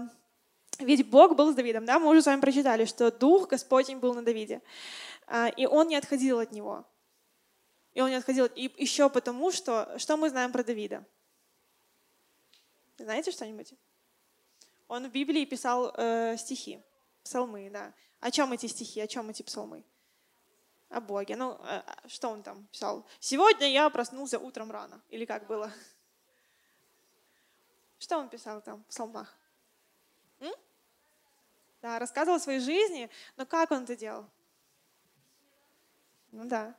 ведь 0.78 1.08
Бог 1.08 1.36
был 1.36 1.52
с 1.52 1.54
Давидом, 1.54 1.86
да? 1.86 1.98
Мы 1.98 2.08
уже 2.08 2.22
с 2.22 2.26
вами 2.26 2.40
прочитали, 2.40 2.84
что 2.84 3.10
Дух 3.10 3.48
Господень 3.48 3.98
был 3.98 4.12
на 4.14 4.22
Давиде. 4.22 4.60
Э, 5.26 5.48
и 5.56 5.66
он 5.66 5.88
не 5.88 5.96
отходил 5.96 6.38
от 6.38 6.52
него. 6.52 6.84
И 7.94 8.00
он 8.00 8.10
не 8.10 8.16
отходил. 8.16 8.46
И 8.46 8.70
еще 8.76 9.08
потому, 9.08 9.52
что... 9.52 9.98
Что 9.98 10.16
мы 10.16 10.28
знаем 10.28 10.52
про 10.52 10.64
Давида? 10.64 11.04
Знаете 13.04 13.30
что-нибудь? 13.30 13.74
Он 14.88 15.08
в 15.08 15.10
Библии 15.10 15.44
писал 15.44 15.92
э, 15.96 16.36
стихи, 16.36 16.82
псалмы, 17.22 17.70
да. 17.70 17.92
О 18.20 18.30
чем 18.30 18.52
эти 18.52 18.66
стихи, 18.66 19.00
о 19.00 19.06
чем 19.06 19.30
эти 19.30 19.42
псалмы? 19.42 19.84
О 20.90 21.00
Боге. 21.00 21.36
Ну, 21.36 21.58
э, 21.64 21.82
что 22.06 22.28
он 22.28 22.42
там 22.42 22.66
писал? 22.66 23.06
«Сегодня 23.18 23.70
я 23.70 23.88
проснулся 23.90 24.38
утром 24.38 24.70
рано». 24.70 25.02
Или 25.08 25.24
как 25.24 25.46
было? 25.46 25.72
Что 27.98 28.18
он 28.18 28.28
писал 28.28 28.60
там 28.60 28.82
в 28.82 28.86
псалмах? 28.86 29.34
М? 30.40 30.52
Да, 31.80 31.98
рассказывал 31.98 32.36
о 32.36 32.40
своей 32.40 32.60
жизни, 32.60 33.10
но 33.36 33.46
как 33.46 33.70
он 33.70 33.84
это 33.84 33.96
делал? 33.96 34.26
Ну 36.32 36.44
да. 36.44 36.74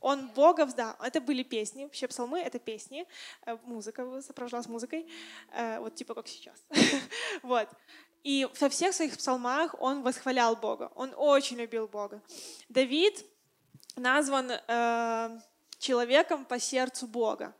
Он 0.00 0.28
Бога, 0.28 0.66
да, 0.66 0.96
это 1.02 1.20
были 1.20 1.42
песни, 1.42 1.84
вообще 1.84 2.06
псалмы— 2.06 2.40
это 2.40 2.58
песни, 2.58 3.06
э, 3.46 3.56
музыка 3.64 4.22
сопровождалась 4.22 4.68
музыкой, 4.68 5.08
э, 5.52 5.80
вот 5.80 5.94
типа 5.94 6.14
как 6.14 6.28
сейчас. 6.28 6.64
вот. 7.42 7.68
И 8.22 8.46
во 8.60 8.68
всех 8.68 8.94
своих 8.94 9.16
псалмах 9.16 9.74
он 9.80 10.02
восхвалял 10.02 10.56
Бога, 10.56 10.90
он 10.94 11.12
очень 11.16 11.56
любил 11.56 11.88
Бога. 11.88 12.22
Давид 12.68 13.24
назван 13.96 14.50
э, 14.50 15.40
человеком 15.78 16.44
по 16.44 16.58
сердцу 16.58 17.06
Бога. 17.06 17.54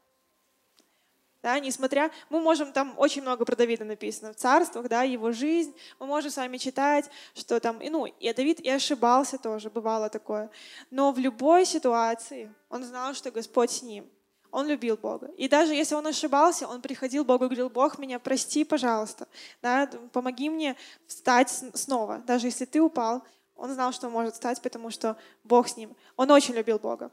Да, 1.42 1.60
несмотря, 1.60 2.10
мы 2.30 2.40
можем, 2.40 2.72
там 2.72 2.94
очень 2.96 3.22
много 3.22 3.44
про 3.44 3.54
Давида 3.54 3.84
написано 3.84 4.32
в 4.32 4.36
царствах, 4.36 4.88
да, 4.88 5.04
его 5.04 5.30
жизнь, 5.30 5.72
мы 6.00 6.06
можем 6.06 6.32
с 6.32 6.36
вами 6.36 6.56
читать, 6.56 7.08
что 7.34 7.60
там, 7.60 7.78
и, 7.78 7.88
ну, 7.90 8.06
и 8.06 8.32
Давид 8.32 8.58
и 8.58 8.68
ошибался 8.68 9.38
тоже, 9.38 9.70
бывало 9.70 10.08
такое. 10.10 10.50
Но 10.90 11.12
в 11.12 11.18
любой 11.18 11.64
ситуации 11.64 12.52
он 12.68 12.82
знал, 12.82 13.14
что 13.14 13.30
Господь 13.30 13.70
с 13.70 13.82
ним. 13.82 14.10
Он 14.50 14.66
любил 14.66 14.96
Бога. 14.96 15.30
И 15.36 15.46
даже 15.46 15.74
если 15.74 15.94
он 15.94 16.06
ошибался, 16.06 16.66
он 16.66 16.80
приходил 16.80 17.22
к 17.22 17.28
Богу 17.28 17.44
и 17.44 17.48
говорил, 17.48 17.68
Бог, 17.68 17.98
меня 17.98 18.18
прости, 18.18 18.64
пожалуйста, 18.64 19.28
да, 19.62 19.88
помоги 20.12 20.48
мне 20.48 20.74
встать 21.06 21.50
снова. 21.74 22.18
Даже 22.26 22.46
если 22.46 22.64
ты 22.64 22.80
упал, 22.80 23.22
он 23.54 23.72
знал, 23.72 23.92
что 23.92 24.08
может 24.08 24.34
встать, 24.34 24.60
потому 24.62 24.90
что 24.90 25.16
Бог 25.44 25.68
с 25.68 25.76
ним. 25.76 25.94
Он 26.16 26.30
очень 26.30 26.54
любил 26.54 26.78
Бога. 26.78 27.10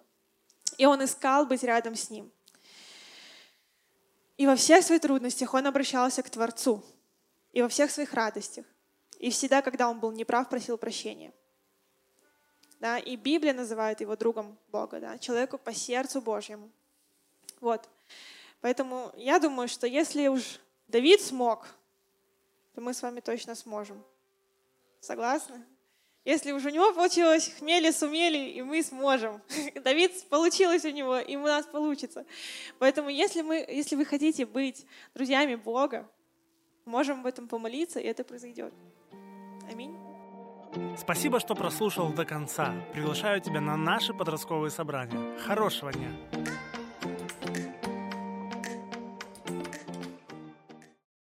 И 0.77 0.85
он 0.85 1.03
искал 1.03 1.45
быть 1.45 1.63
рядом 1.63 1.95
с 1.95 2.09
ним. 2.09 2.31
И 4.37 4.45
во 4.45 4.55
всех 4.55 4.83
своих 4.83 5.01
трудностях 5.01 5.53
он 5.53 5.67
обращался 5.67 6.21
к 6.23 6.29
Творцу. 6.29 6.83
И 7.53 7.61
во 7.61 7.69
всех 7.69 7.91
своих 7.91 8.13
радостях. 8.13 8.65
И 9.19 9.29
всегда, 9.29 9.61
когда 9.61 9.89
он 9.89 9.99
был 9.99 10.11
неправ, 10.11 10.49
просил 10.49 10.77
прощения. 10.77 11.33
Да, 12.79 12.99
и 12.99 13.15
Библия 13.15 13.53
называет 13.53 14.01
его 14.01 14.15
другом 14.17 14.57
Бога, 14.67 14.99
да, 14.99 15.17
человеку 15.17 15.57
по 15.57 15.73
сердцу 15.73 16.21
Божьему. 16.21 16.69
Вот. 17.61 17.89
Поэтому 18.59 19.13
я 19.15 19.39
думаю, 19.39 19.67
что 19.69 19.87
если 19.87 20.27
уж 20.27 20.59
Давид 20.87 21.21
смог, 21.21 21.67
то 22.73 22.81
мы 22.81 22.93
с 22.93 23.01
вами 23.01 23.21
точно 23.21 23.55
сможем. 23.55 24.03
Согласны? 24.99 25.63
Если 26.25 26.51
уже 26.51 26.69
у 26.69 26.71
него 26.71 26.91
получилось, 26.91 27.53
хмели 27.59 27.91
сумели, 27.91 28.49
и 28.49 28.63
мы 28.63 28.81
сможем. 28.81 29.41
Давид 29.83 30.11
получилось 30.29 30.83
у 30.83 30.89
него, 30.89 31.19
и 31.19 31.35
у 31.35 31.43
нас 31.43 31.67
получится. 31.67 32.25
Поэтому 32.79 33.09
если, 33.09 33.43
мы, 33.43 33.57
если 33.57 33.95
вы 33.95 34.05
хотите 34.05 34.47
быть 34.47 34.87
друзьями 35.13 35.53
Бога, 35.53 36.09
можем 36.85 37.19
об 37.19 37.27
этом 37.27 37.47
помолиться, 37.47 37.99
и 37.99 38.07
это 38.07 38.23
произойдет. 38.23 38.73
Аминь. 39.71 39.95
Спасибо, 40.97 41.39
что 41.39 41.53
прослушал 41.55 42.11
до 42.11 42.25
конца. 42.25 42.73
Приглашаю 42.91 43.39
тебя 43.39 43.61
на 43.61 43.77
наши 43.77 44.13
подростковые 44.13 44.71
собрания. 44.71 45.37
Хорошего 45.39 45.93
дня! 45.93 46.09